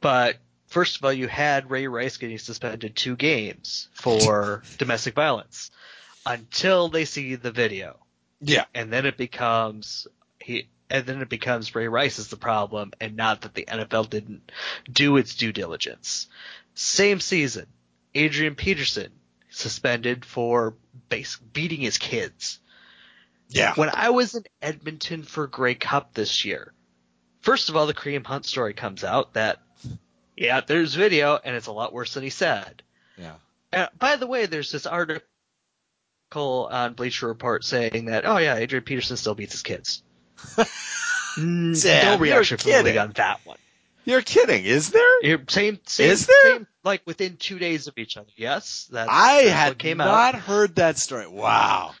[0.00, 0.36] But
[0.72, 5.70] first of all, you had Ray Rice getting suspended two games for domestic violence
[6.26, 7.98] until they see the video,
[8.40, 10.06] yeah, and then it becomes
[10.40, 10.68] he.
[10.90, 14.52] And then it becomes Ray Rice is the problem, and not that the NFL didn't
[14.92, 16.28] do its due diligence.
[16.74, 17.66] Same season,
[18.14, 19.10] Adrian Peterson
[19.48, 20.74] suspended for
[21.08, 22.60] base beating his kids.
[23.48, 26.72] yeah, When I was in Edmonton for Grey Cup this year,
[27.40, 29.60] first of all, the Kareem Hunt story comes out that,
[30.36, 32.82] yeah, there's video and it's a lot worse than he said.
[33.18, 33.34] yeah.
[33.72, 35.22] Uh, by the way, there's this article
[36.34, 40.02] on Bleacher Report saying that, oh yeah, Adrian Peterson still beats his kids.
[41.36, 42.98] Sam, no reaction you're from the league kidding.
[42.98, 43.56] on that one.
[44.04, 45.22] You're kidding, is there?
[45.22, 46.52] You're- Same, same, Is there?
[46.56, 48.28] same, like within two days of each other.
[48.36, 50.40] Yes, that's, I that's had came not out.
[50.40, 51.28] heard that story.
[51.28, 51.92] Wow,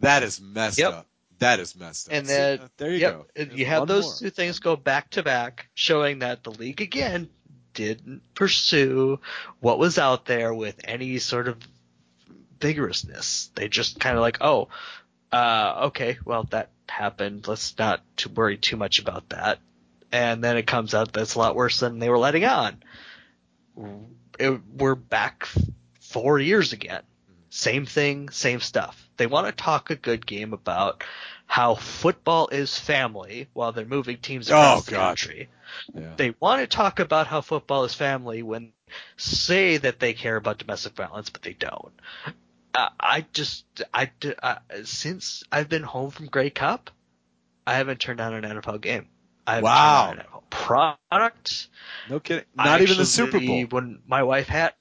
[0.00, 0.92] that is messed Yep.
[0.92, 1.06] up.
[1.40, 2.14] That is messed up.
[2.14, 3.26] And then uh, there you yep, go.
[3.34, 4.14] There's you have those more.
[4.14, 7.28] two things go back to back, showing that the league again
[7.74, 9.20] didn't pursue
[9.60, 11.58] what was out there with any sort of
[12.60, 13.50] vigorousness.
[13.54, 14.68] They just kind of like, oh,
[15.32, 17.48] uh, okay, well that happened.
[17.48, 19.58] Let's not to worry too much about that.
[20.12, 22.82] And then it comes out that's a lot worse than they were letting on.
[24.38, 25.48] It, we're back
[26.00, 27.02] four years again.
[27.48, 29.01] Same thing, same stuff.
[29.16, 31.04] They want to talk a good game about
[31.46, 35.48] how football is family while they're moving teams across Oh, the country.
[35.94, 36.14] Yeah.
[36.16, 38.72] They want to talk about how football is family when
[39.16, 41.92] say that they care about domestic violence, but they don't.
[42.74, 44.10] Uh, I just, I,
[44.42, 46.90] uh, since I've been home from Grey Cup,
[47.66, 49.08] I haven't turned on an NFL game.
[49.46, 50.06] I Wow.
[50.08, 51.68] turned on an NFL product.
[52.08, 52.44] No kidding.
[52.56, 53.64] I Not even the Super Bowl.
[53.66, 54.72] When my wife had,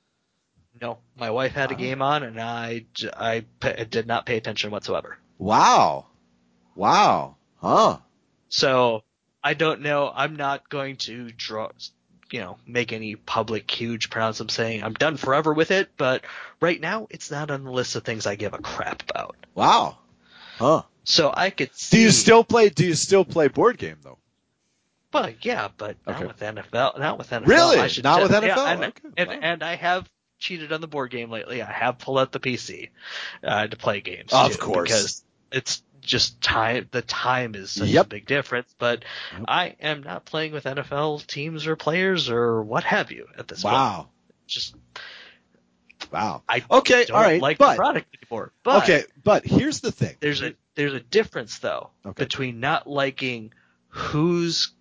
[0.81, 4.37] no, my wife had a game on, and I, j- I pa- did not pay
[4.37, 5.17] attention whatsoever.
[5.37, 6.07] Wow.
[6.75, 7.35] Wow.
[7.57, 7.97] Huh.
[8.49, 9.03] So
[9.43, 10.11] I don't know.
[10.13, 11.69] I'm not going to draw,
[12.31, 15.89] you know, make any public huge pronouncements saying I'm done forever with it.
[15.97, 16.23] But
[16.59, 19.35] right now, it's not on the list of things I give a crap about.
[19.53, 19.97] Wow.
[20.57, 20.83] Huh.
[21.03, 21.97] So I could see.
[21.97, 22.69] Do you still play?
[22.69, 24.17] Do you still play board game though?
[25.13, 26.19] Well, yeah, but Okay.
[26.23, 26.99] not with NFL.
[26.99, 27.47] Not with NFL.
[27.47, 27.79] Really?
[27.79, 28.65] I should Not say- with yeah, NFL?
[28.67, 29.39] and, Okay, and, wow.
[29.41, 30.09] and I have
[30.41, 31.61] cheated on the board game lately.
[31.61, 32.89] I have pulled out the PC
[33.43, 34.33] uh, to play games.
[34.33, 34.89] Of too, course.
[34.89, 36.87] because it's just time.
[36.91, 38.05] The time is such Yep.
[38.07, 38.73] a big difference.
[38.77, 39.45] But Yep.
[39.47, 43.61] I am not playing with NFL teams or players or what have you at this
[43.61, 43.73] point.
[43.75, 44.09] Wow.
[44.47, 44.75] Just
[46.11, 46.43] Wow.
[46.49, 47.05] I Okay.
[47.05, 47.41] don't All right.
[47.41, 48.51] like the product anymore.
[48.63, 49.03] But okay.
[49.23, 50.17] But here's the thing.
[50.19, 52.23] there's a there's a difference though Okay.
[52.23, 53.53] between not liking
[53.89, 54.73] who's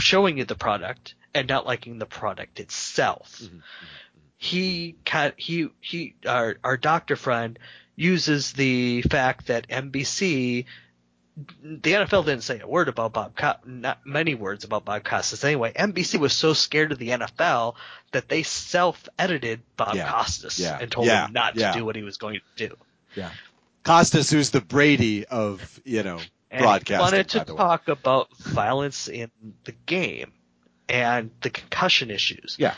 [0.00, 3.40] showing you the product and not liking the product itself.
[3.42, 3.62] Mhm,
[4.38, 4.96] He
[5.36, 7.58] he he our our doctor friend
[7.96, 10.64] uses the fact that NBC
[11.62, 15.44] the NFL didn't say a word about Bob Co- not many words about Bob Costas
[15.44, 15.72] anyway.
[15.72, 17.74] NBC was so scared of the NFL
[18.12, 20.10] that they self-edited Bob Yeah.
[20.10, 20.78] Costas Yeah.
[20.80, 21.26] and told Yeah.
[21.26, 22.76] him not to do what he was going to do.
[23.14, 23.30] Yeah.
[23.84, 26.20] Costas, who's the Brady of you know
[26.50, 27.00] And broadcasting.
[27.00, 27.58] wanted to the way.
[27.58, 29.30] talk about violence in
[29.64, 30.32] the game
[30.88, 32.56] and the concussion issues.
[32.58, 32.74] Yeah.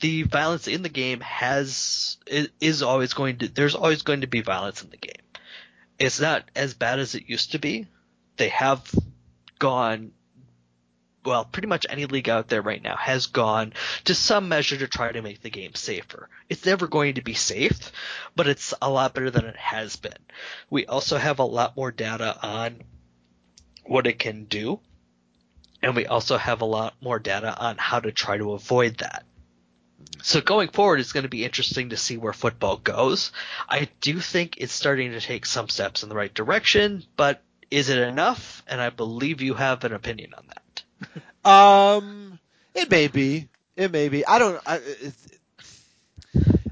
[0.00, 2.18] The violence in the game has
[2.60, 5.22] is always going to there's always going to be violence in the game.
[5.98, 7.86] It's not as bad as it used to be.
[8.36, 8.92] They have
[9.58, 10.12] gone
[11.24, 13.72] well, pretty much any league out there right now has gone
[14.04, 16.28] to some measure to try to make the game safer.
[16.48, 17.90] It's never going to be safe,
[18.36, 20.12] but it's a lot better than it has been.
[20.68, 22.82] We also have a lot more data on
[23.84, 24.80] what it can do,
[25.82, 29.24] and we also have a lot more data on how to try to avoid that.
[30.22, 33.30] So going forward, it's going to be interesting to see where football goes.
[33.68, 37.88] I do think it's starting to take some steps in the right direction, but is
[37.90, 38.62] it enough?
[38.66, 40.82] And I believe you have an opinion on that.
[41.44, 42.38] Um,
[42.74, 43.50] it may be.
[43.76, 44.24] It may be.
[44.26, 44.58] I don't.
[44.64, 44.80] I,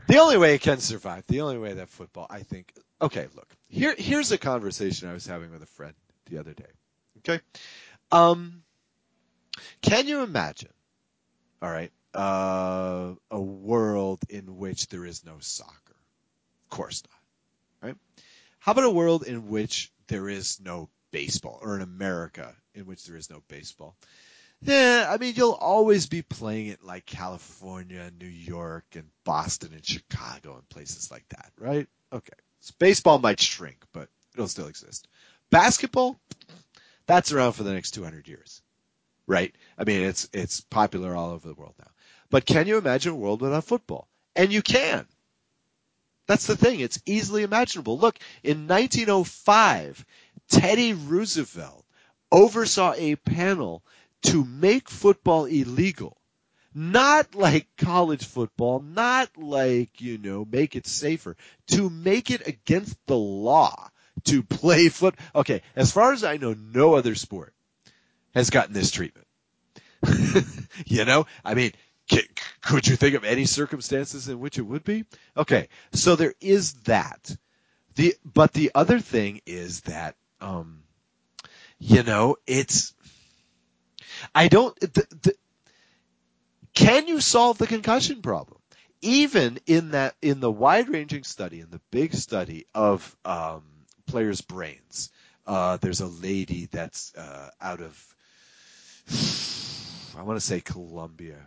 [0.06, 2.72] the only way it can survive, the only way that football, I think.
[3.02, 3.48] Okay, look.
[3.68, 5.94] Here, here's a conversation I was having with a friend
[6.30, 6.64] the other day.
[7.18, 7.42] Okay.
[8.10, 8.62] Um,
[9.82, 10.72] can you imagine?
[11.60, 11.92] All right.
[12.14, 15.96] Uh, a world in which there is no soccer.
[16.64, 17.88] Of course not.
[17.88, 17.96] Right.
[18.58, 23.04] How about a world in which there is no baseball, or in America in which
[23.04, 23.96] there is no baseball?
[24.64, 29.84] Yeah, I mean, you'll always be playing it like California, New York, and Boston and
[29.84, 31.88] Chicago and places like that, right?
[32.12, 32.32] Okay.
[32.60, 35.08] So baseball might shrink, but it'll still exist.
[35.50, 36.18] Basketball,
[37.06, 38.62] that's around for the next 200 years,
[39.26, 39.52] right?
[39.76, 41.90] I mean, it's, it's popular all over the world now.
[42.32, 44.08] But can you imagine a world without football?
[44.34, 45.06] And you can.
[46.26, 46.80] That's the thing.
[46.80, 47.98] It's easily imaginable.
[47.98, 50.06] Look, in 1905,
[50.48, 51.84] Teddy Roosevelt
[52.32, 53.84] oversaw a panel
[54.22, 56.16] to make football illegal.
[56.74, 61.36] Not like college football, not like, you know, make it safer.
[61.72, 63.90] To make it against the law
[64.24, 65.16] to play foot.
[65.34, 67.52] Okay, as far as I know, no other sport
[68.34, 69.26] has gotten this treatment.
[70.86, 71.72] you know, I mean,
[72.60, 75.04] could you think of any circumstances in which it would be?
[75.36, 77.34] Okay, so there is that.
[77.94, 80.82] The but the other thing is that um,
[81.78, 82.94] you know, it's
[84.34, 84.78] I don't.
[84.80, 85.34] The, the,
[86.74, 88.58] can you solve the concussion problem?
[89.02, 93.62] Even in that, in the wide-ranging study, in the big study of um,
[94.06, 95.10] players' brains,
[95.46, 98.14] uh, there's a lady that's uh, out of,
[100.16, 101.44] I want to say Columbia,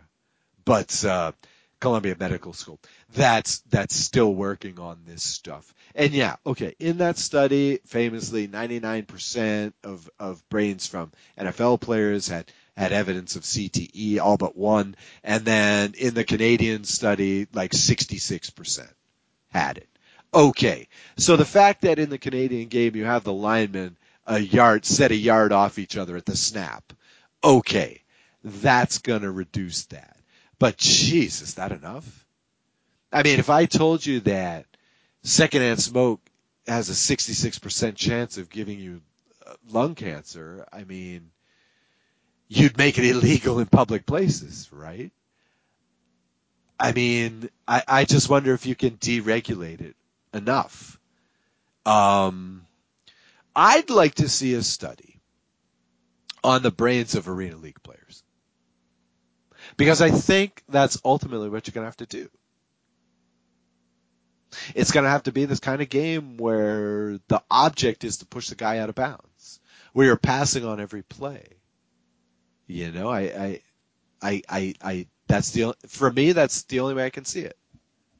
[0.66, 1.32] but uh,
[1.80, 2.78] Columbia Medical School.
[3.14, 5.72] That's that's still working on this stuff.
[5.94, 12.52] And yeah, okay, in that study, famously, 99% of of brains from NFL players had
[12.76, 14.96] had evidence of CTE, all but one.
[15.24, 18.86] And then in the Canadian study, like 66%
[19.48, 19.88] had it.
[20.34, 20.88] Okay.
[21.16, 25.10] So the fact that in the Canadian game you have the linemen a yard, set
[25.12, 26.92] a yard off each other at the snap.
[27.42, 28.02] Okay.
[28.44, 30.15] That's going to reduce that.
[30.58, 32.26] But jeez, is that enough?
[33.12, 34.66] I mean, if I told you that
[35.22, 36.20] secondhand smoke
[36.66, 39.02] has a 66% chance of giving you
[39.46, 41.30] uh, lung cancer, I mean,
[42.48, 45.12] you'd make it illegal in public places, right?
[46.78, 49.96] I mean, I, I just wonder if you can deregulate it
[50.34, 50.98] enough.
[51.84, 52.66] Um,
[53.54, 55.20] I'd like to see a study
[56.44, 58.22] on the brains of Arena League players.
[59.76, 62.28] Because I think that's ultimately what you're going to have to do.
[64.74, 68.26] It's going to have to be this kind of game where the object is to
[68.26, 69.60] push the guy out of bounds,
[69.92, 71.44] where you're passing on every play.
[72.66, 73.60] You know, I, I,
[74.22, 77.56] I, I, I that's the for me that's the only way I can see it.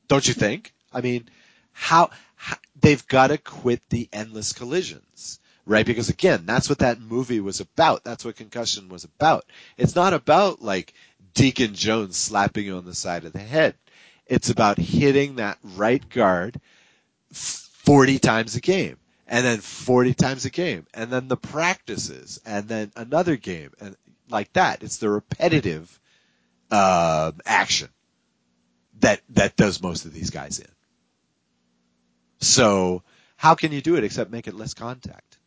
[0.09, 0.73] Don't you think?
[0.93, 1.29] I mean,
[1.73, 5.85] how, how they've got to quit the endless collisions, right?
[5.87, 8.05] Because again, that's what that movie was about.
[8.05, 9.45] That's what concussion was about.
[9.77, 10.95] It's not about like
[11.37, 13.75] Deacon Jones slapping you on the side of the head.
[14.27, 16.59] It's about hitting that right guard
[17.31, 18.97] 40 times a game
[19.29, 23.97] and then 40 times a game and then the practices and then another game and
[24.31, 24.83] like that.
[24.83, 26.01] It's the repetitive
[26.71, 27.91] uh, action
[29.01, 30.67] that that does most of these guys in.
[32.41, 33.03] So
[33.37, 35.39] how can you do it except make it less contact?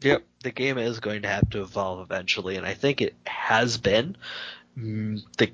[0.00, 3.78] Yep, the game is going to have to evolve eventually, and I think it has
[3.78, 4.16] been.
[4.78, 5.50] Mm, the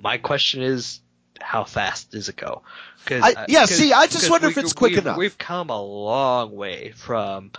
[0.00, 1.00] my question is,
[1.40, 2.62] how fast does it go?
[3.06, 5.16] Cause, I, yeah, cause, see, I just wonder we, if it's quick enough.
[5.16, 7.50] We've come a long way from,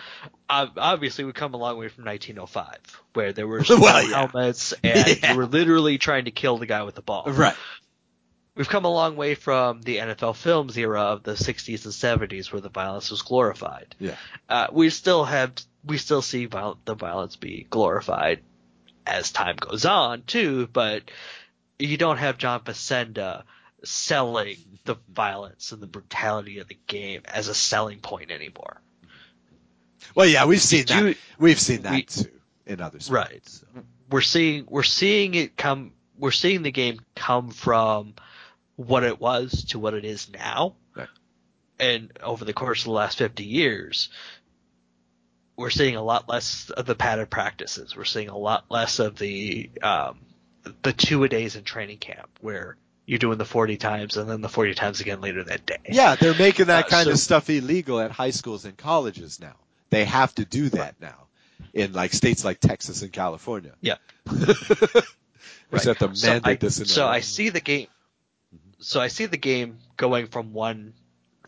[0.49, 4.17] obviously, we've come a long way from 1905, where there were well, yeah.
[4.17, 5.31] helmets and yeah.
[5.31, 7.25] you were literally trying to kill the guy with the ball.
[7.27, 7.55] Right.
[8.55, 12.51] We've come a long way from the NFL films era of the 60s and 70s,
[12.51, 13.95] where the violence was glorified.
[13.99, 14.15] Yeah.
[14.47, 18.41] Uh, we still have, we still see viol- the violence be glorified
[19.05, 21.03] as time goes on too, but
[21.79, 23.43] you don't have John Facenda
[23.83, 28.81] selling the violence and the brutality of the game as a selling point anymore.
[30.15, 31.17] Well, yeah, we've seen that.
[31.37, 32.29] We've seen that we- too
[32.65, 33.29] in other sports.
[33.29, 33.47] Right.
[33.47, 33.65] so.
[34.09, 38.13] We're seeing we're seeing it come we're seeing the game come from
[38.75, 40.75] what it was to what it is now.
[40.95, 41.07] Right.
[41.79, 44.09] And over the course of the last 50 years,
[45.55, 47.95] we're seeing a lot less of the padded practices.
[47.95, 50.19] We're seeing a lot less of the um,
[50.81, 54.39] the two a days in training camp where you're doing the 40 times and then
[54.41, 55.77] the 40 times again later that day.
[55.89, 59.39] Yeah, they're making that Uh, kind so- of stuff illegal at high schools and colleges
[59.41, 59.55] now.
[59.89, 61.27] They have to do that now
[61.73, 63.73] in like states like Texas and California.
[63.81, 63.95] Yeah.
[65.69, 67.87] Which have to So mandate I, so I see the game.
[68.79, 70.93] So I see the game going from one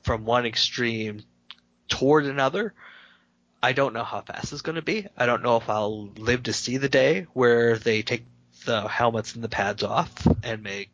[0.04, 1.22] from one extreme
[1.88, 2.74] toward another.
[3.62, 5.08] I don't know how fast it's going to be.
[5.18, 8.26] I don't know if I'll live to see the day where they take
[8.66, 10.12] the helmets and the pads off
[10.44, 10.90] and make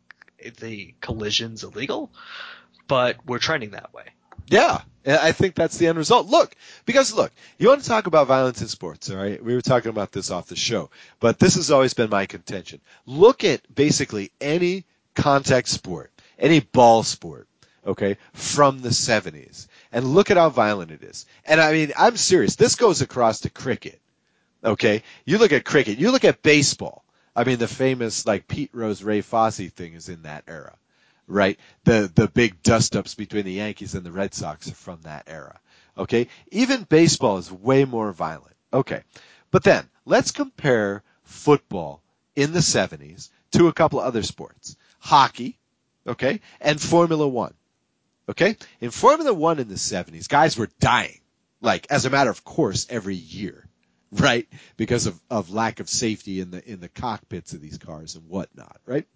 [0.60, 2.10] the collisions illegal.
[2.88, 4.04] But we're trending that way.
[4.46, 6.26] Yeah, I think that's the end result.
[6.26, 6.54] Look,
[6.84, 9.42] because look, you want to talk about violence in sports, all right?
[9.42, 10.90] We were talking about this off the show,
[11.20, 12.80] but this has always been my contention.
[13.06, 14.84] Look at basically any
[15.14, 17.48] contact sport, any ball sport,
[17.86, 21.26] okay, from the 70s, and look at how violent it is.
[21.44, 22.56] And I mean, I'm serious.
[22.56, 24.00] This goes across to cricket,
[24.64, 25.02] okay?
[25.24, 27.04] You look at cricket, you look at baseball.
[27.36, 30.74] I mean, the famous like Pete Rose, Ray Fosse thing is in that era
[31.26, 31.58] right?
[31.84, 35.24] The the big dust ups between the Yankees and the Red Sox are from that
[35.26, 35.58] era.
[35.96, 36.28] Okay?
[36.50, 38.54] Even baseball is way more violent.
[38.72, 39.02] Okay.
[39.50, 42.02] But then let's compare football
[42.34, 44.76] in the 70s to a couple of other sports.
[44.98, 45.58] Hockey,
[46.06, 46.40] okay?
[46.60, 47.54] And Formula 1.
[48.28, 48.56] Okay?
[48.80, 51.20] In Formula 1 in the 70s, guys were dying
[51.62, 53.66] like as a matter of course every year.
[54.10, 54.46] Right?
[54.76, 58.28] Because of, of lack of safety in the in the cockpits of these cars and
[58.28, 59.06] whatnot, right?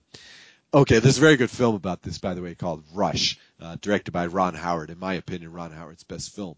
[0.73, 4.13] Okay, there's a very good film about this, by the way, called Rush, uh, directed
[4.13, 4.89] by Ron Howard.
[4.89, 6.57] In my opinion, Ron Howard's best film.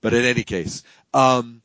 [0.00, 1.62] But in any case, um,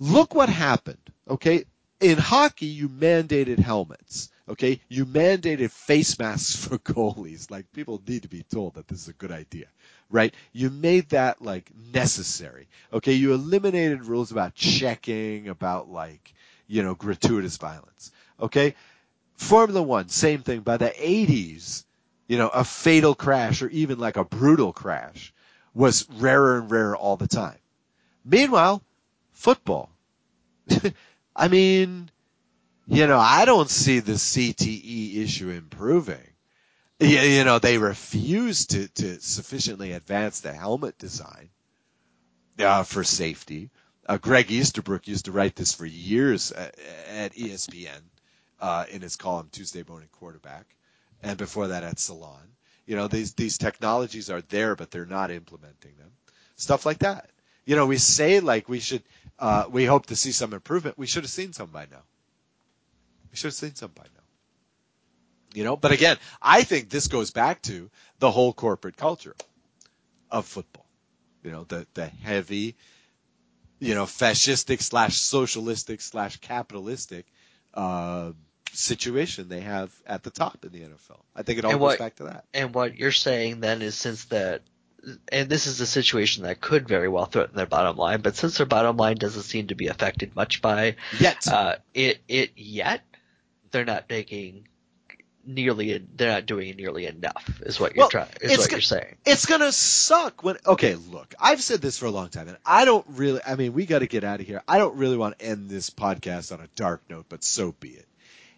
[0.00, 0.98] look what happened.
[1.28, 1.64] Okay,
[2.00, 4.30] in hockey, you mandated helmets.
[4.50, 7.50] Okay, you mandated face masks for goalies.
[7.50, 9.66] Like people need to be told that this is a good idea,
[10.10, 10.34] right?
[10.52, 12.68] You made that like necessary.
[12.92, 16.34] Okay, you eliminated rules about checking, about like
[16.66, 18.10] you know gratuitous violence.
[18.40, 18.74] Okay,
[19.36, 20.60] Formula One, same thing.
[20.60, 21.84] By the 80s,
[22.28, 25.32] you know, a fatal crash or even like a brutal crash
[25.74, 27.58] was rarer and rarer all the time.
[28.24, 28.82] Meanwhile,
[29.32, 29.90] football.
[31.36, 32.10] I mean,
[32.90, 36.18] you know, I don't see the CTE issue improving.
[36.98, 41.50] You, you know, they refuse to, to sufficiently advance the helmet design
[42.58, 43.70] uh, for safety.
[44.06, 46.74] Uh, Greg Easterbrook used to write this for years at,
[47.08, 48.00] at E ESPN
[48.60, 50.66] uh, in his column Tuesday Morning Quarterback,
[51.22, 52.42] and before that at Salon.
[52.86, 56.10] You know, these these technologies are there, but they're not implementing them.
[56.56, 57.30] Stuff like that.
[57.66, 59.04] You know, we say like we should,
[59.38, 60.98] uh, we hope to see some improvement.
[60.98, 62.02] We should have seen some by now.
[63.30, 64.22] We should have seen some by now.
[65.52, 69.34] You know, but again, I think this goes back to the whole corporate culture
[70.30, 70.86] of football.
[71.42, 72.76] You know, the the heavy,
[73.80, 77.26] you know, fascistic slash socialistic slash capitalistic
[77.74, 78.32] uh,
[78.72, 81.20] situation they have at the top in the NFL.
[81.34, 82.44] I think it all And goes back to that.
[82.54, 84.62] And what you're saying then is since that,
[85.32, 88.58] and this is a situation that could very well threaten their bottom line, but since
[88.58, 93.02] their bottom line doesn't seem to be affected much by Yet, uh, it it yet,
[93.70, 94.66] they're not making
[95.46, 98.80] nearly they're not doing nearly enough is what you're Well, trying is it's what you're
[98.80, 99.16] saying.
[99.24, 100.56] it's gonna suck when.
[100.66, 103.40] Okay, look, I've said this for a long time, and I don't really.
[103.46, 104.62] I mean, we got to get out of here.
[104.68, 107.88] I don't really want to end this podcast on a dark note, but so be
[107.88, 108.06] it.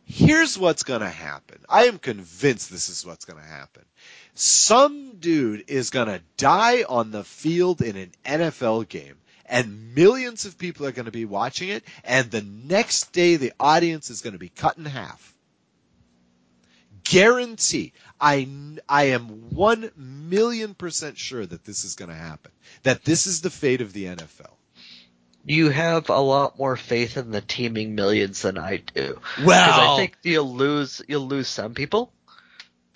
[0.04, 1.58] Here's what's gonna happen.
[1.68, 3.84] I am convinced this is what's gonna happen.
[4.34, 9.14] Some dude is gonna die on the field in an NFL game.
[9.52, 13.52] And millions of people are going to be watching it, and the next day the
[13.60, 15.32] audience is going to be cut in half
[17.04, 18.48] guarantee I,
[18.88, 22.52] I am 1 million percent sure that this is going to happen.
[22.84, 24.50] That this is the fate of the NFL.
[25.44, 29.18] You have a lot more faith in the teeming millions than I do.
[29.36, 32.12] Because Well, I think you'll lose you'll lose some people.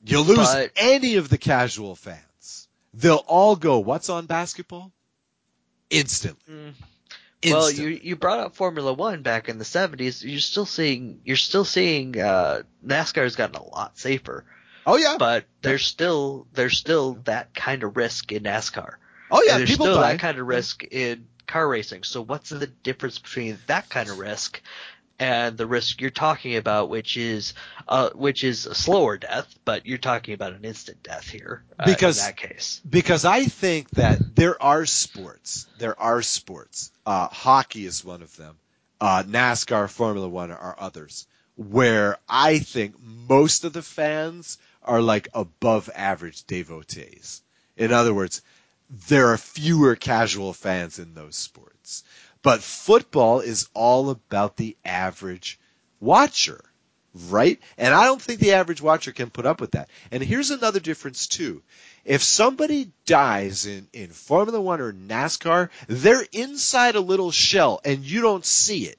[0.04, 2.68] You'll lose but- any of the casual fans.
[2.94, 4.92] They'll all go, what's on basketball?
[5.90, 6.54] Instantly.
[6.54, 6.72] Mm.
[7.44, 10.24] Well, you you brought up Formula One back in the seventies.
[10.24, 14.44] You're still seeing you're still seeing uh, NASCAR has gotten a lot safer,
[14.86, 15.16] oh yeah.
[15.18, 18.94] but there's still there's still that kind of risk in NASCAR.
[19.30, 19.52] oh yeah.
[19.52, 20.12] and there's People still die.
[20.12, 22.02] that kind of risk in car racing.
[22.02, 24.60] So what's the difference between that kind of risk
[25.18, 27.54] and the risk you're talking about, which is
[27.88, 31.64] uh, which is a slower death, but you're talking about an instant death here.
[31.78, 36.90] Uh, Because- in that case, because I think that there are sports, there are sports.
[37.04, 38.56] Uh, hockey is one of them.
[39.00, 45.28] Uh, NASCAR, Formula One are others where I think most of the fans are like
[45.34, 47.42] above average devotees.
[47.76, 48.42] In other words,
[49.08, 52.04] there are fewer casual fans in those sports.
[52.46, 55.58] But football is all about the average
[55.98, 56.60] watcher,
[57.28, 57.58] right?
[57.76, 59.90] And I don't think the average watcher can put up with that.
[60.12, 61.64] And here's another difference too.
[62.04, 68.04] If somebody dies in, in Formula One or NASCAR, they're inside a little shell and
[68.04, 68.98] you don't see it.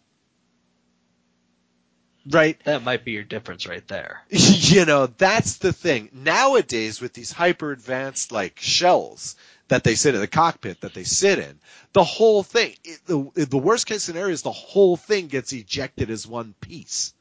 [2.29, 2.61] Right?
[2.65, 4.23] that might be your difference right there.
[4.29, 6.09] you know, that's the thing.
[6.11, 9.37] Nowadays, with these hyper advanced like shells
[9.69, 11.59] that they sit in the cockpit that they sit in,
[11.93, 12.73] the whole thing,
[13.05, 17.13] the the worst case scenario is the whole thing gets ejected as one piece.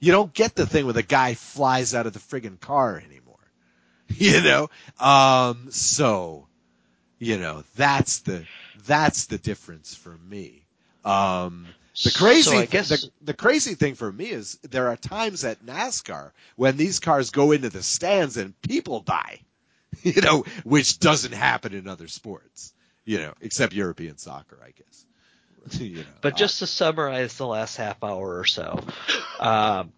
[0.00, 3.18] You don't get the thing where the guy flies out of the friggin' car anymore.
[4.14, 4.68] You know,
[5.00, 6.46] um, so
[7.18, 8.44] you know that's the
[8.86, 10.64] that's the difference for me.
[11.04, 11.66] Um,
[12.04, 15.64] the crazy, So guess- the, the crazy thing for me is there are times at
[15.64, 19.40] NASCAR when these cars go into the stands and people die,
[20.02, 22.72] you know, which doesn't happen in other sports,
[23.04, 25.06] you know, except European soccer, I guess.
[25.80, 28.80] you know, But uh, just to summarize the last half hour or so,
[29.38, 29.92] um,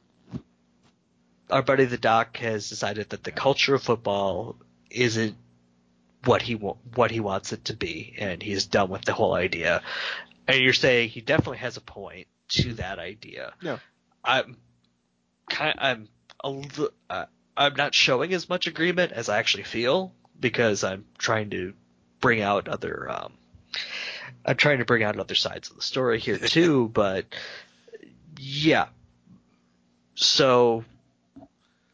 [1.51, 4.57] our buddy the doc has decided that the culture of football
[4.91, 5.37] isn't
[6.25, 9.35] what he wa- what he wants it to be, and he's done with the whole
[9.35, 9.83] idea.
[10.47, 13.55] And you're saying he definitely has a point to that idea.
[13.63, 13.79] Yeah.
[14.23, 14.57] I'm
[15.49, 16.09] kind I'm
[16.43, 17.27] a li- uh,
[17.57, 21.75] I'm not showing as much agreement as I actually feel because I'm trying to
[22.21, 23.33] bring out other um,
[24.45, 27.27] I'm trying to bring out other sides of the story here too, but
[28.39, 28.89] yeah.
[30.15, 30.85] So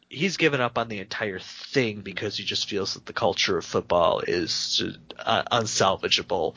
[0.09, 3.65] he's given up on the entire thing because he just feels that the culture of
[3.65, 4.83] football is
[5.17, 6.55] uh, unsalvageable.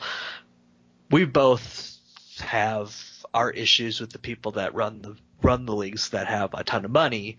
[1.09, 1.97] We both
[2.39, 2.95] have
[3.33, 6.85] our issues with the people that run the run the leagues that have a ton
[6.85, 7.37] of money.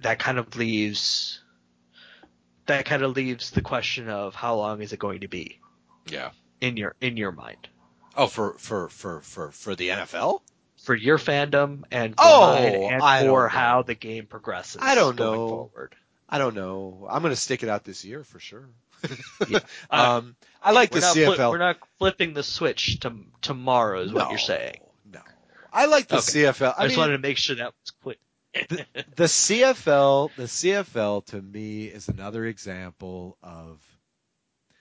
[0.00, 1.40] That kind of leaves
[2.66, 5.58] that kind of leaves the question of how long is it going to be
[6.08, 6.30] yeah.
[6.60, 7.68] in your in your mind
[8.16, 10.40] Oh, for for for for for the NFL?
[10.82, 13.48] for your fandom and for Oh, and I for know.
[13.48, 14.80] how the game progresses.
[14.82, 15.48] I don't going know.
[15.48, 15.94] Forward.
[16.28, 17.06] I don't know.
[17.10, 18.68] I'm going to stick it out this year for sure.
[19.48, 19.58] Yeah.
[19.90, 21.36] um, I like the CFL.
[21.36, 24.76] fli- we're not flipping the switch to tomorrow, is what you're saying.
[25.10, 25.20] No,
[25.72, 26.44] I like the Okay.
[26.44, 26.74] CFL.
[26.78, 28.16] I, I, just mean, wanted to make sure that was clear.
[28.54, 33.80] The CFL, the CFL to me is another example of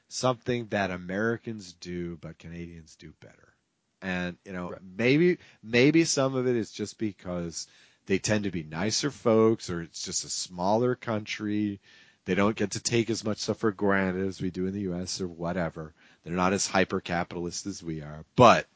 [0.07, 3.53] something that Americans do, but Canadians do better.
[4.01, 4.81] And you know, Right.
[4.97, 7.67] maybe maybe some of it is just because
[8.05, 11.79] they tend to be nicer folks, or it's just a smaller country.
[12.25, 14.81] They don't get to take as much stuff for granted as we do in the
[14.81, 15.19] U.S.
[15.19, 15.93] or whatever.
[16.23, 18.67] They're not as hyper capitalist as we are, but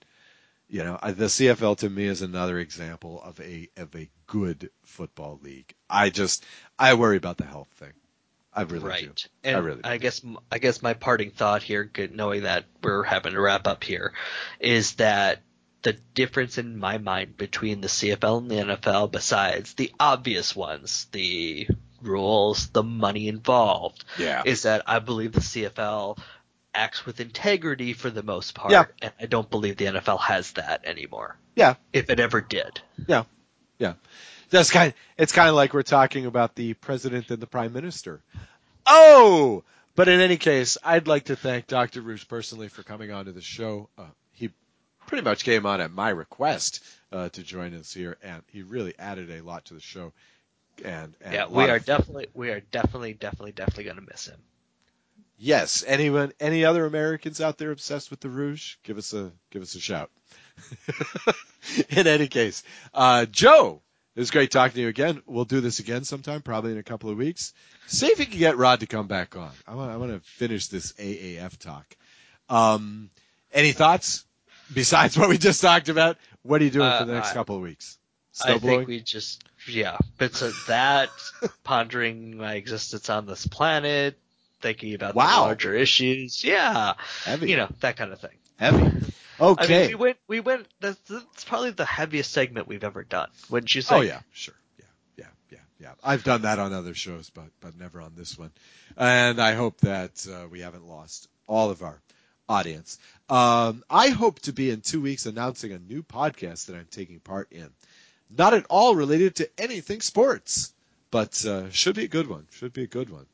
[0.73, 4.71] you know, I- the CFL to me is another example of a of a good
[4.83, 5.71] football league.
[5.87, 6.43] I just
[6.79, 7.93] I worry about the health thing.
[8.51, 8.87] I really do.
[8.87, 9.27] right.
[9.43, 9.89] And I really do.
[9.89, 10.21] I guess
[10.51, 14.13] I guess my parting thought here, knowing that we're having to wrap up here,
[14.59, 15.43] is that
[15.83, 21.07] the difference in my mind between the CFL and the NFL, besides the obvious ones,
[21.11, 21.67] the
[22.01, 24.41] rules, the money involved, Yeah.
[24.45, 26.17] is that I believe the CFL
[26.75, 28.85] acts with integrity for the most part, Yeah.
[29.01, 31.37] and I don't believe the NFL has that anymore.
[31.55, 31.75] Yeah.
[31.91, 32.81] If it ever did.
[33.07, 33.23] Yeah.
[33.77, 33.93] Yeah.
[34.49, 38.21] That's kind it's kind of like we're talking about the president and the prime minister.
[38.85, 39.63] Oh,
[39.95, 42.01] but in any case, I'd like to thank Dr.
[42.01, 43.89] Rouge personally for coming on to the show.
[43.97, 44.51] Uh, he
[45.07, 48.93] pretty much came on at my request uh, to join us here, and he really
[48.99, 50.13] added a lot to the show.
[50.83, 54.39] And, and yeah, we are of- definitely we are definitely definitely definitely gonna miss him.
[55.37, 55.83] Yes.
[55.85, 58.75] Anyone, any other Americans out there obsessed with the Rouge?
[58.83, 60.09] Give us a give us a shout.
[61.89, 62.63] in any case,
[62.93, 63.81] uh, Joe,
[64.15, 65.21] it was great talking to you again.
[65.25, 67.53] We'll do this again sometime, probably in a couple of weeks.
[67.87, 69.51] See if you can get Rod to come back on.
[69.67, 71.85] I want I want to finish this AAF talk.
[72.49, 73.09] Um,
[73.51, 74.25] any thoughts
[74.73, 76.17] besides what we just talked about?
[76.43, 77.97] What are you doing for the Uh, next I- couple of weeks?
[78.43, 78.79] I blowing?
[78.79, 81.09] think we just yeah, bits of that,
[81.63, 84.17] pondering my existence on this planet,
[84.63, 85.35] thinking about Wow.
[85.35, 86.43] the larger issues.
[86.43, 86.93] Yeah,
[87.25, 88.37] heavy, you know that kind of thing.
[88.57, 88.91] heavy.
[89.39, 89.79] I Okay.
[89.81, 90.67] mean, we went we went.
[90.79, 93.29] That's, that's probably the heaviest segment we've ever done.
[93.49, 93.95] Wouldn't you say?
[93.95, 94.55] Oh yeah, sure.
[94.79, 94.85] Yeah,
[95.17, 95.91] yeah, yeah, yeah.
[96.03, 98.51] I've done that on other shows, but but never on this one.
[98.97, 101.99] And I hope that uh, we haven't lost all of our
[102.47, 102.99] audience.
[103.29, 107.19] Um, I hope to be in two weeks announcing a new podcast that I'm taking
[107.19, 107.69] part in.
[108.35, 110.73] Not at all related to anything sports,
[111.11, 112.47] but uh, should be a good one.
[112.51, 113.25] Should be a good one.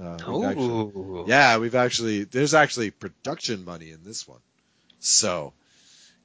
[0.00, 0.68] Uh, we've actually-
[1.28, 4.40] yeah, we've actually there's actually production money in this one,
[5.00, 5.52] so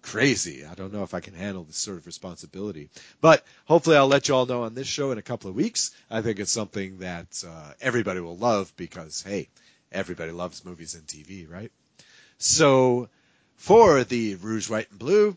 [0.01, 0.65] crazy.
[0.65, 2.89] I don't know if I can handle this sort of responsibility,
[3.19, 5.91] but hopefully I'll let you all know on this show in a couple of weeks.
[6.09, 9.49] I think it's something that uh, everybody will love because hey,
[9.91, 11.71] everybody loves movies and TV, right?
[12.37, 13.09] So
[13.57, 15.35] for the Rouge, White, and Blue,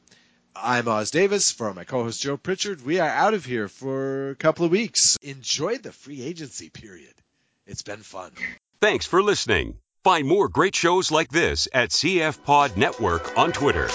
[0.54, 1.50] I'm Os Davis.
[1.50, 5.16] For my co-host Joe Pritchard, we are out of here for a couple of weeks.
[5.22, 7.14] Enjoy the free agency period.
[7.70, 8.32] It's been fun.
[8.80, 9.78] Thanks for listening.
[10.02, 13.88] Find more great shows like this at CF Pod Network on Twitter.